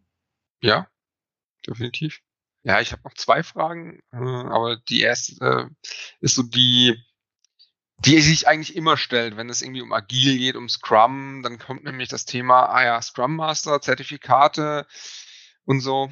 [0.61, 0.87] Ja,
[1.65, 2.21] definitiv.
[2.63, 5.87] Ja, ich habe noch zwei Fragen, äh, aber die erste äh,
[6.19, 7.01] ist so die,
[7.99, 11.83] die sich eigentlich immer stellt, wenn es irgendwie um Agil geht, um Scrum, dann kommt
[11.83, 14.87] nämlich das Thema, ah ja, Scrum Master, Zertifikate
[15.65, 16.11] und so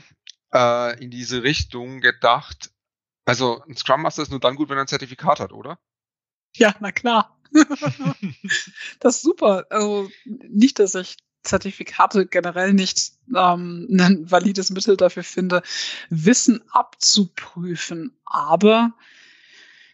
[0.54, 2.72] äh, in diese Richtung gedacht.
[3.26, 5.80] Also ein Scrum Master ist nur dann gut, wenn er ein Zertifikat hat, oder?
[6.56, 7.38] Ja, na klar.
[9.00, 9.66] das ist super.
[9.70, 11.18] Also nicht, dass ich
[11.48, 15.64] Zertifikate generell nicht ähm, ein valides Mittel dafür finde,
[16.10, 18.16] Wissen abzuprüfen.
[18.26, 18.94] Aber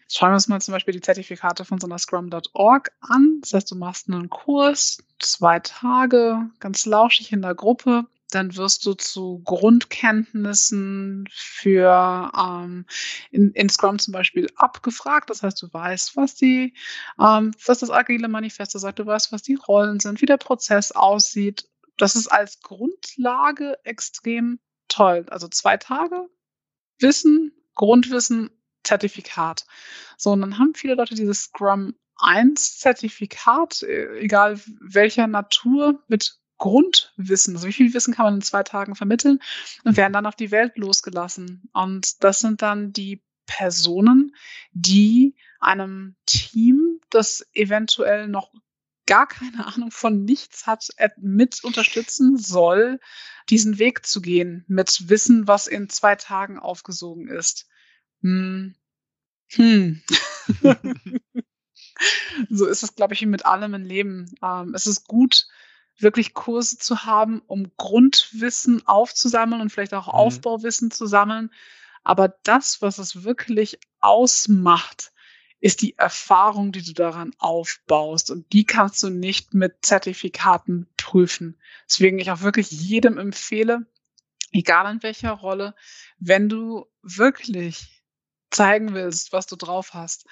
[0.08, 3.38] schauen wir uns mal zum Beispiel die Zertifikate von so einer Scrum.org an.
[3.40, 8.84] Das heißt, du machst einen Kurs, zwei Tage, ganz lauschig in der Gruppe dann wirst
[8.86, 12.86] du zu Grundkenntnissen für ähm,
[13.30, 15.30] in, in Scrum zum Beispiel abgefragt.
[15.30, 16.74] Das heißt, du weißt, was die,
[17.20, 20.92] ähm, was das agile Manifesto sagt, du weißt, was die Rollen sind, wie der Prozess
[20.92, 21.68] aussieht.
[21.96, 24.58] Das ist als Grundlage extrem
[24.88, 25.26] toll.
[25.28, 26.28] Also zwei Tage
[26.98, 28.50] Wissen, Grundwissen,
[28.84, 29.66] Zertifikat.
[30.16, 36.38] So, und dann haben viele Leute dieses Scrum 1 Zertifikat, äh, egal welcher Natur, mit
[36.64, 39.38] Grundwissen, also wie viel Wissen kann man in zwei Tagen vermitteln
[39.84, 41.68] und werden dann auf die Welt losgelassen.
[41.74, 44.34] Und das sind dann die Personen,
[44.72, 48.50] die einem Team, das eventuell noch
[49.04, 50.88] gar keine Ahnung von nichts hat,
[51.18, 52.98] mit unterstützen soll,
[53.50, 57.68] diesen Weg zu gehen mit Wissen, was in zwei Tagen aufgesogen ist.
[58.22, 58.74] Hm.
[59.50, 60.02] Hm.
[62.48, 64.34] so ist es, glaube ich, mit allem im Leben.
[64.42, 65.46] Ähm, es ist gut,
[65.98, 70.14] wirklich Kurse zu haben, um Grundwissen aufzusammeln und vielleicht auch mhm.
[70.14, 71.50] Aufbauwissen zu sammeln.
[72.02, 75.12] Aber das, was es wirklich ausmacht,
[75.60, 78.30] ist die Erfahrung, die du daran aufbaust.
[78.30, 81.58] Und die kannst du nicht mit Zertifikaten prüfen.
[81.88, 83.86] Deswegen ich auch wirklich jedem empfehle,
[84.52, 85.74] egal in welcher Rolle,
[86.18, 88.02] wenn du wirklich
[88.50, 90.26] zeigen willst, was du drauf hast,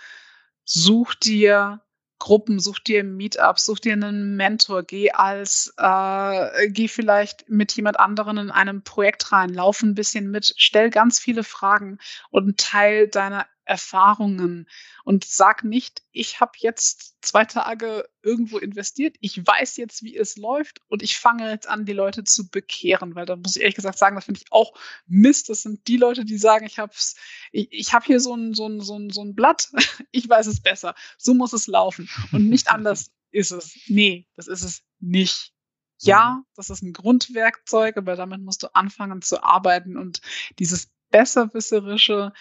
[0.64, 1.82] such dir
[2.22, 7.98] Gruppen, such dir Meetups, such dir einen Mentor, geh als, äh, geh vielleicht mit jemand
[7.98, 11.98] anderen in einem Projekt rein, lauf ein bisschen mit, stell ganz viele Fragen
[12.30, 14.68] und teil deine Erfahrungen
[15.02, 20.36] und sag nicht, ich habe jetzt zwei Tage irgendwo investiert, ich weiß jetzt, wie es
[20.36, 23.76] läuft und ich fange jetzt an, die Leute zu bekehren, weil da muss ich ehrlich
[23.76, 24.74] gesagt sagen, das finde ich auch
[25.06, 25.48] Mist.
[25.48, 27.16] Das sind die Leute, die sagen, ich hab's,
[27.50, 29.70] ich, ich habe hier so ein, so, ein, so, ein, so ein Blatt,
[30.10, 33.74] ich weiß es besser, so muss es laufen und nicht anders ist es.
[33.86, 35.54] Nee, das ist es nicht.
[36.00, 40.20] Ja, das ist ein Grundwerkzeug, aber damit musst du anfangen zu arbeiten und
[40.58, 42.32] dieses besserwisserische,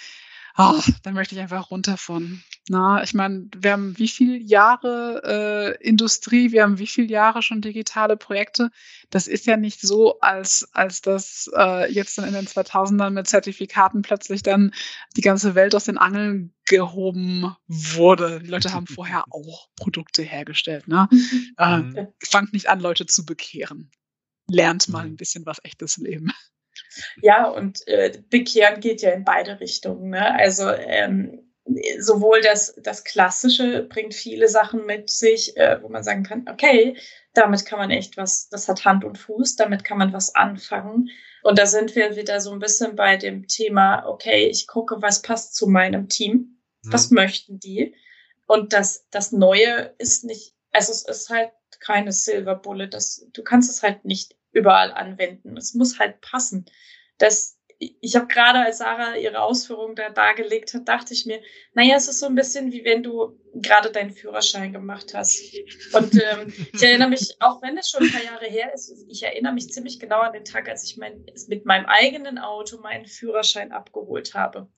[0.56, 2.42] ach, da möchte ich einfach runter von.
[2.70, 7.42] Na, ich meine, wir haben wie viele Jahre äh, Industrie, wir haben wie viele Jahre
[7.42, 8.70] schon digitale Projekte.
[9.10, 13.28] Das ist ja nicht so, als, als das äh, jetzt dann in den 2000ern mit
[13.28, 14.74] Zertifikaten plötzlich dann
[15.18, 18.40] die ganze Welt aus den Angeln gehoben wurde.
[18.42, 20.88] Die Leute haben vorher auch Produkte hergestellt.
[20.88, 21.10] Ne?
[21.12, 21.96] Mhm.
[21.96, 23.92] Äh, fangt nicht an, Leute zu bekehren.
[24.48, 26.32] Lernt mal ein bisschen was echtes Leben.
[27.22, 30.10] Ja, und äh, Bekehren geht ja in beide Richtungen.
[30.10, 30.36] Ne?
[30.36, 31.52] Also ähm,
[32.00, 36.98] sowohl das, das Klassische bringt viele Sachen mit sich, äh, wo man sagen kann, okay,
[37.34, 41.10] damit kann man echt was, das hat Hand und Fuß, damit kann man was anfangen.
[41.44, 45.22] Und da sind wir wieder so ein bisschen bei dem Thema, okay, ich gucke, was
[45.22, 46.94] passt zu meinem Team, mhm.
[46.94, 47.96] was möchten die.
[48.48, 53.44] Und das, das Neue ist nicht, also es ist halt keine Silver Bullet, das, du
[53.44, 55.58] kannst es halt nicht überall anwenden.
[55.58, 56.66] Es muss halt passen.
[57.18, 61.42] Das, ich habe gerade, als Sarah ihre Ausführungen da dargelegt hat, dachte ich mir,
[61.74, 65.42] naja, es ist so ein bisschen wie wenn du gerade deinen Führerschein gemacht hast.
[65.94, 69.24] Und ähm, ich erinnere mich, auch wenn es schon ein paar Jahre her ist, ich
[69.24, 73.08] erinnere mich ziemlich genau an den Tag, als ich mein, mit meinem eigenen Auto meinen
[73.08, 74.70] Führerschein abgeholt habe.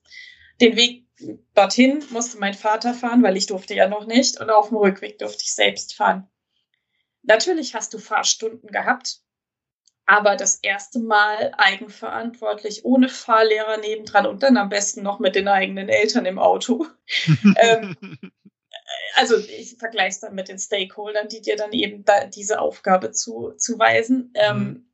[0.60, 1.06] Den Weg
[1.54, 4.40] dorthin musste mein Vater fahren, weil ich durfte ja noch nicht.
[4.40, 6.28] Und auf dem Rückweg durfte ich selbst fahren.
[7.22, 9.20] Natürlich hast du Fahrstunden gehabt,
[10.06, 15.48] aber das erste Mal eigenverantwortlich, ohne Fahrlehrer nebendran und dann am besten noch mit den
[15.48, 16.86] eigenen Eltern im Auto.
[17.56, 17.96] ähm,
[19.14, 23.12] also ich vergleiche es dann mit den Stakeholdern, die dir dann eben da diese Aufgabe
[23.12, 24.32] zu, zuweisen.
[24.34, 24.90] Ähm, mhm.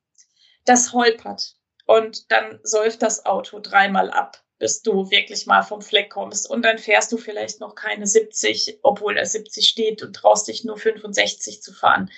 [0.65, 1.57] Das holpert
[1.87, 6.63] und dann säuft das Auto dreimal ab, bis du wirklich mal vom Fleck kommst und
[6.63, 10.77] dann fährst du vielleicht noch keine 70, obwohl da 70 steht und traust dich nur
[10.77, 12.11] 65 zu fahren.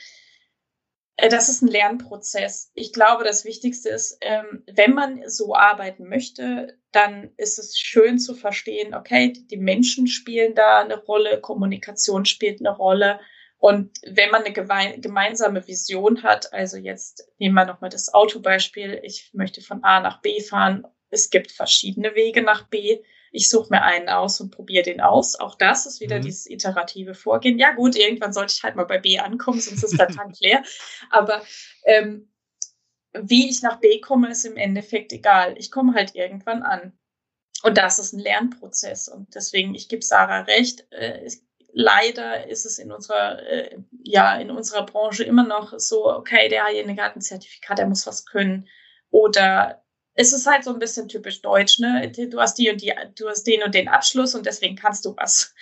[1.16, 2.70] Äh, das ist ein Lernprozess.
[2.74, 8.18] Ich glaube, das Wichtigste ist, ähm, wenn man so arbeiten möchte, dann ist es schön
[8.18, 13.20] zu verstehen, okay, die Menschen spielen da eine Rolle, Kommunikation spielt eine Rolle.
[13.58, 14.52] Und wenn man eine
[15.00, 20.20] gemeinsame Vision hat, also jetzt nehmen wir nochmal das Autobeispiel, ich möchte von A nach
[20.20, 23.02] B fahren, es gibt verschiedene Wege nach B,
[23.32, 25.40] ich suche mir einen aus und probiere den aus.
[25.40, 26.22] Auch das ist wieder mhm.
[26.22, 27.58] dieses iterative Vorgehen.
[27.58, 30.62] Ja gut, irgendwann sollte ich halt mal bei B ankommen, sonst ist der Tank leer.
[31.10, 31.42] Aber
[31.84, 32.30] ähm,
[33.14, 35.54] wie ich nach B komme, ist im Endeffekt egal.
[35.58, 36.92] Ich komme halt irgendwann an.
[37.62, 39.08] Und das ist ein Lernprozess.
[39.08, 41.30] Und deswegen, ich gebe Sarah recht, äh,
[41.72, 47.02] leider ist es in unserer, äh, ja, in unserer Branche immer noch so, okay, derjenige
[47.02, 48.68] hat ein Zertifikat, der muss was können.
[49.10, 49.81] Oder
[50.14, 52.10] es ist halt so ein bisschen typisch deutsch, ne?
[52.10, 55.16] Du hast die und die, du hast den und den Abschluss und deswegen kannst du
[55.16, 55.54] was.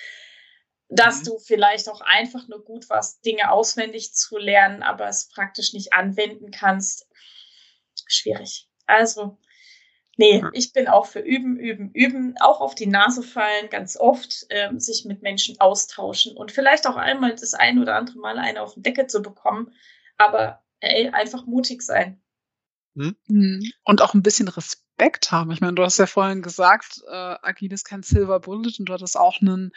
[0.88, 1.24] Dass mhm.
[1.26, 5.92] du vielleicht auch einfach nur gut warst, Dinge auswendig zu lernen, aber es praktisch nicht
[5.92, 7.06] anwenden kannst.
[8.06, 8.68] Schwierig.
[8.86, 9.38] Also,
[10.16, 14.46] nee, ich bin auch für üben, üben, üben, auch auf die Nase fallen, ganz oft,
[14.50, 18.62] ähm, sich mit Menschen austauschen und vielleicht auch einmal das ein oder andere Mal eine
[18.62, 19.72] auf den Deckel zu bekommen,
[20.18, 22.19] aber ey, einfach mutig sein.
[23.00, 23.16] Hm?
[23.28, 23.72] Mhm.
[23.84, 25.50] Und auch ein bisschen Respekt haben.
[25.52, 28.92] Ich meine, du hast ja vorhin gesagt, äh, Agil ist kein Silver Bullet und du
[28.92, 29.70] hattest auch ein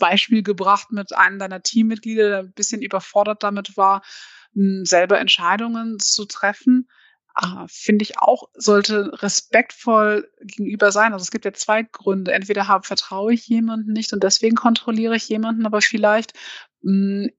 [0.00, 4.02] Beispiel gebracht mit einem deiner Teammitglieder, der ein bisschen überfordert damit war,
[4.54, 6.88] selber Entscheidungen zu treffen.
[7.36, 11.12] Ah, finde ich auch, sollte respektvoll gegenüber sein.
[11.12, 12.32] Also es gibt ja zwei Gründe.
[12.32, 16.32] Entweder habe, vertraue ich jemanden nicht und deswegen kontrolliere ich jemanden, aber vielleicht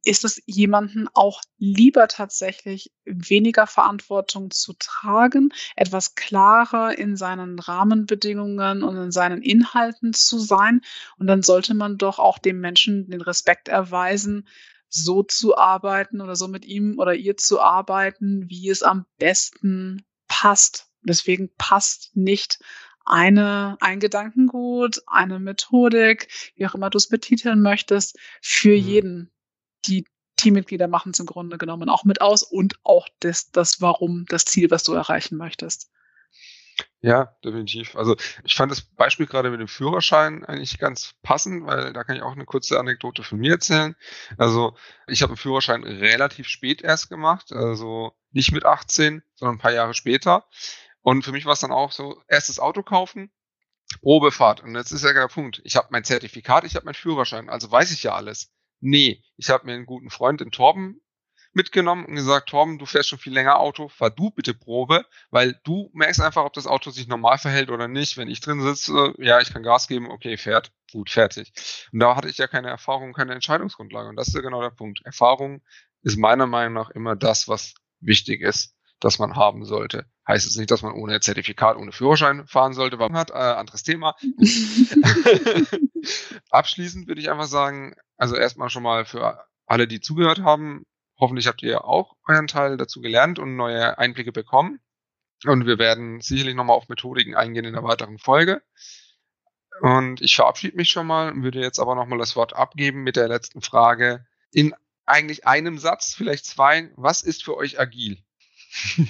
[0.04, 8.82] ist es jemanden auch lieber tatsächlich weniger Verantwortung zu tragen, etwas klarer in seinen Rahmenbedingungen
[8.82, 10.82] und in seinen Inhalten zu sein.
[11.20, 14.48] Und dann sollte man doch auch dem Menschen den Respekt erweisen,
[14.90, 20.06] so zu arbeiten oder so mit ihm oder ihr zu arbeiten, wie es am besten
[20.28, 20.90] passt.
[21.04, 22.60] Deswegen passt nicht
[23.06, 28.88] eine, ein Gedankengut, eine Methodik, wie auch immer du es betiteln möchtest, für mhm.
[28.88, 29.32] jeden.
[29.88, 30.06] Die
[30.38, 34.46] Teammitglieder machen es im Grunde genommen auch mit aus und auch das, das Warum, das
[34.46, 35.90] Ziel, was du erreichen möchtest.
[37.02, 37.96] Ja, definitiv.
[37.96, 42.16] Also ich fand das Beispiel gerade mit dem Führerschein eigentlich ganz passend, weil da kann
[42.16, 43.96] ich auch eine kurze Anekdote von mir erzählen.
[44.38, 44.76] Also
[45.08, 49.72] ich habe den Führerschein relativ spät erst gemacht, also nicht mit 18, sondern ein paar
[49.72, 50.46] Jahre später.
[51.02, 53.32] Und für mich war es dann auch so, erstes Auto kaufen,
[54.02, 54.64] Probefahrt.
[54.64, 55.62] Und jetzt ist ja der Punkt.
[55.64, 58.52] Ich habe mein Zertifikat, ich habe meinen Führerschein, also weiß ich ja alles.
[58.80, 61.02] Nee, ich habe mir einen guten Freund in Torben
[61.56, 65.60] mitgenommen und gesagt, Torben, du fährst schon viel länger Auto, fahr du bitte Probe, weil
[65.64, 68.18] du merkst einfach, ob das Auto sich normal verhält oder nicht.
[68.18, 71.54] Wenn ich drin sitze, ja, ich kann Gas geben, okay, fährt, gut, fertig.
[71.94, 74.10] Und da hatte ich ja keine Erfahrung, keine Entscheidungsgrundlage.
[74.10, 75.02] Und das ist ja genau der Punkt.
[75.06, 75.62] Erfahrung
[76.02, 80.06] ist meiner Meinung nach immer das, was wichtig ist, dass man haben sollte.
[80.28, 83.34] Heißt es nicht, dass man ohne Zertifikat, ohne Führerschein fahren sollte, weil man hat, äh,
[83.34, 84.16] anderes Thema.
[86.50, 90.86] Abschließend würde ich einfach sagen, also erstmal schon mal für alle, die zugehört haben,
[91.18, 94.80] Hoffentlich habt ihr auch euren Teil dazu gelernt und neue Einblicke bekommen.
[95.46, 98.62] Und wir werden sicherlich nochmal auf Methodiken eingehen in der weiteren Folge.
[99.82, 103.28] Und ich verabschiede mich schon mal, würde jetzt aber nochmal das Wort abgeben mit der
[103.28, 104.26] letzten Frage.
[104.52, 104.74] In
[105.06, 106.92] eigentlich einem Satz, vielleicht zwei.
[106.96, 108.18] Was ist für euch agil?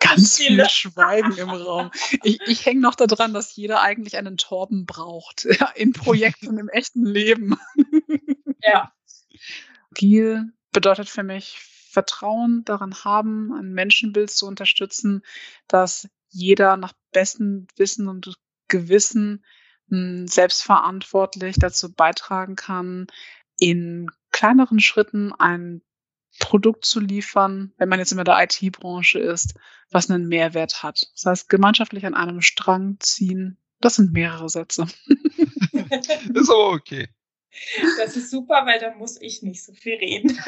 [0.00, 1.90] Ganz viel Schweigen im Raum.
[2.22, 5.46] Ich, ich hänge noch daran, dass jeder eigentlich einen Torben braucht.
[5.58, 7.56] Ja, in Projekten im echten Leben.
[8.62, 8.92] Ja.
[9.90, 11.58] Agil bedeutet für mich
[11.90, 15.22] Vertrauen daran haben, ein Menschenbild zu unterstützen,
[15.66, 18.36] dass jeder nach bestem Wissen und
[18.68, 19.44] Gewissen
[19.88, 23.06] hm, selbstverantwortlich dazu beitragen kann,
[23.58, 25.82] in kleineren Schritten ein
[26.38, 29.54] Produkt zu liefern, wenn man jetzt in der IT-Branche ist,
[29.90, 31.10] was einen Mehrwert hat.
[31.14, 34.86] Das heißt, gemeinschaftlich an einem Strang ziehen, das sind mehrere Sätze.
[36.34, 37.08] ist aber okay.
[37.98, 40.30] Das ist super, weil da muss ich nicht so viel reden.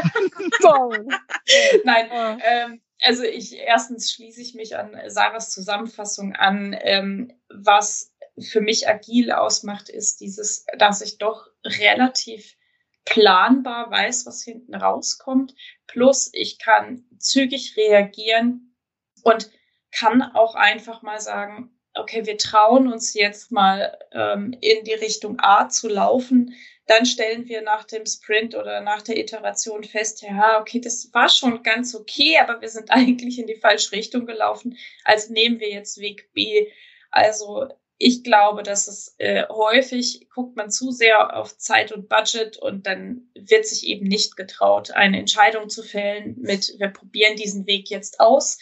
[1.85, 6.77] Nein, ähm, also ich erstens schließe ich mich an Sarahs Zusammenfassung an.
[6.81, 12.57] Ähm, was für mich agil ausmacht, ist dieses, dass ich doch relativ
[13.05, 15.55] planbar weiß, was hinten rauskommt.
[15.87, 18.77] Plus ich kann zügig reagieren
[19.23, 19.51] und
[19.93, 25.39] kann auch einfach mal sagen, okay, wir trauen uns jetzt mal ähm, in die Richtung
[25.41, 26.55] A zu laufen.
[26.87, 31.29] Dann stellen wir nach dem Sprint oder nach der Iteration fest, ja, okay, das war
[31.29, 34.77] schon ganz okay, aber wir sind eigentlich in die falsche Richtung gelaufen.
[35.05, 36.69] Also nehmen wir jetzt Weg B.
[37.11, 37.69] Also
[38.03, 42.87] ich glaube, dass es äh, häufig guckt man zu sehr auf Zeit und Budget und
[42.87, 47.91] dann wird sich eben nicht getraut, eine Entscheidung zu fällen mit, wir probieren diesen Weg
[47.91, 48.59] jetzt aus.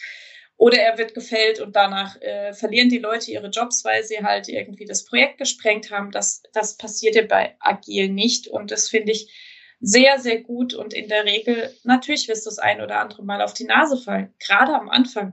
[0.57, 4.49] Oder er wird gefällt und danach äh, verlieren die Leute ihre Jobs, weil sie halt
[4.49, 6.11] irgendwie das Projekt gesprengt haben.
[6.11, 8.49] Das, das passiert ja bei Agil nicht.
[8.49, 9.33] Und das finde ich
[9.79, 10.73] sehr, sehr gut.
[10.73, 13.95] Und in der Regel, natürlich wirst du das ein oder andere Mal auf die Nase
[13.95, 14.33] fallen.
[14.45, 15.31] Gerade am Anfang.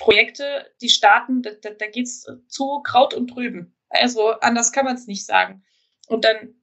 [0.00, 3.76] Projekte, die starten, da, da, da geht's zu Kraut und Trüben.
[3.90, 5.62] Also anders kann man es nicht sagen.
[6.08, 6.54] Und dann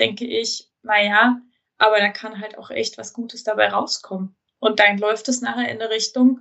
[0.00, 1.38] denke ich, naja,
[1.76, 4.34] aber da kann halt auch echt was Gutes dabei rauskommen.
[4.60, 6.40] Und dann läuft es nachher in eine Richtung,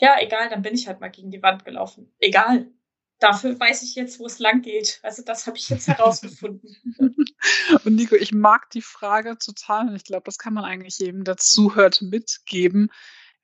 [0.00, 2.10] ja, egal, dann bin ich halt mal gegen die Wand gelaufen.
[2.20, 2.70] Egal.
[3.18, 4.98] Dafür weiß ich jetzt, wo es lang geht.
[5.02, 6.74] Also das habe ich jetzt herausgefunden.
[7.84, 11.24] und Nico, ich mag die Frage total und ich glaube, das kann man eigentlich jedem,
[11.24, 12.90] der zuhört, mitgeben.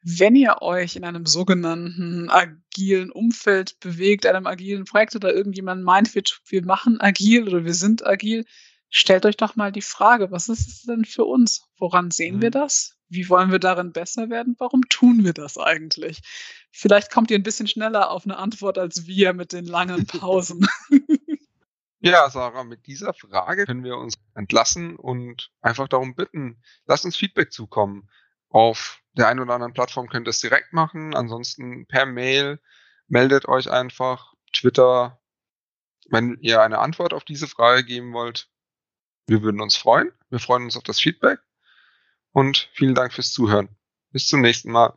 [0.03, 6.15] Wenn ihr euch in einem sogenannten agilen Umfeld bewegt, einem agilen Projekt oder irgendjemand meint,
[6.15, 8.45] wir, wir machen agil oder wir sind agil,
[8.91, 11.69] stellt euch doch mal die Frage, was ist es denn für uns?
[11.79, 12.43] Woran sehen mhm.
[12.43, 12.97] wir das?
[13.09, 14.57] Wie wollen wir darin besser werden?
[14.59, 16.21] Warum tun wir das eigentlich?
[16.71, 20.67] Vielleicht kommt ihr ein bisschen schneller auf eine Antwort als wir mit den langen Pausen.
[22.01, 27.15] Ja, Sarah, mit dieser Frage können wir uns entlassen und einfach darum bitten, lasst uns
[27.15, 28.09] Feedback zukommen.
[28.49, 32.61] Auf der einen oder anderen Plattform könnt ihr es direkt machen, ansonsten per Mail
[33.09, 35.21] meldet euch einfach, Twitter,
[36.09, 38.49] wenn ihr eine Antwort auf diese Frage geben wollt.
[39.27, 40.13] Wir würden uns freuen.
[40.31, 41.41] Wir freuen uns auf das Feedback
[42.33, 43.69] und vielen Dank fürs Zuhören.
[44.11, 44.97] Bis zum nächsten Mal.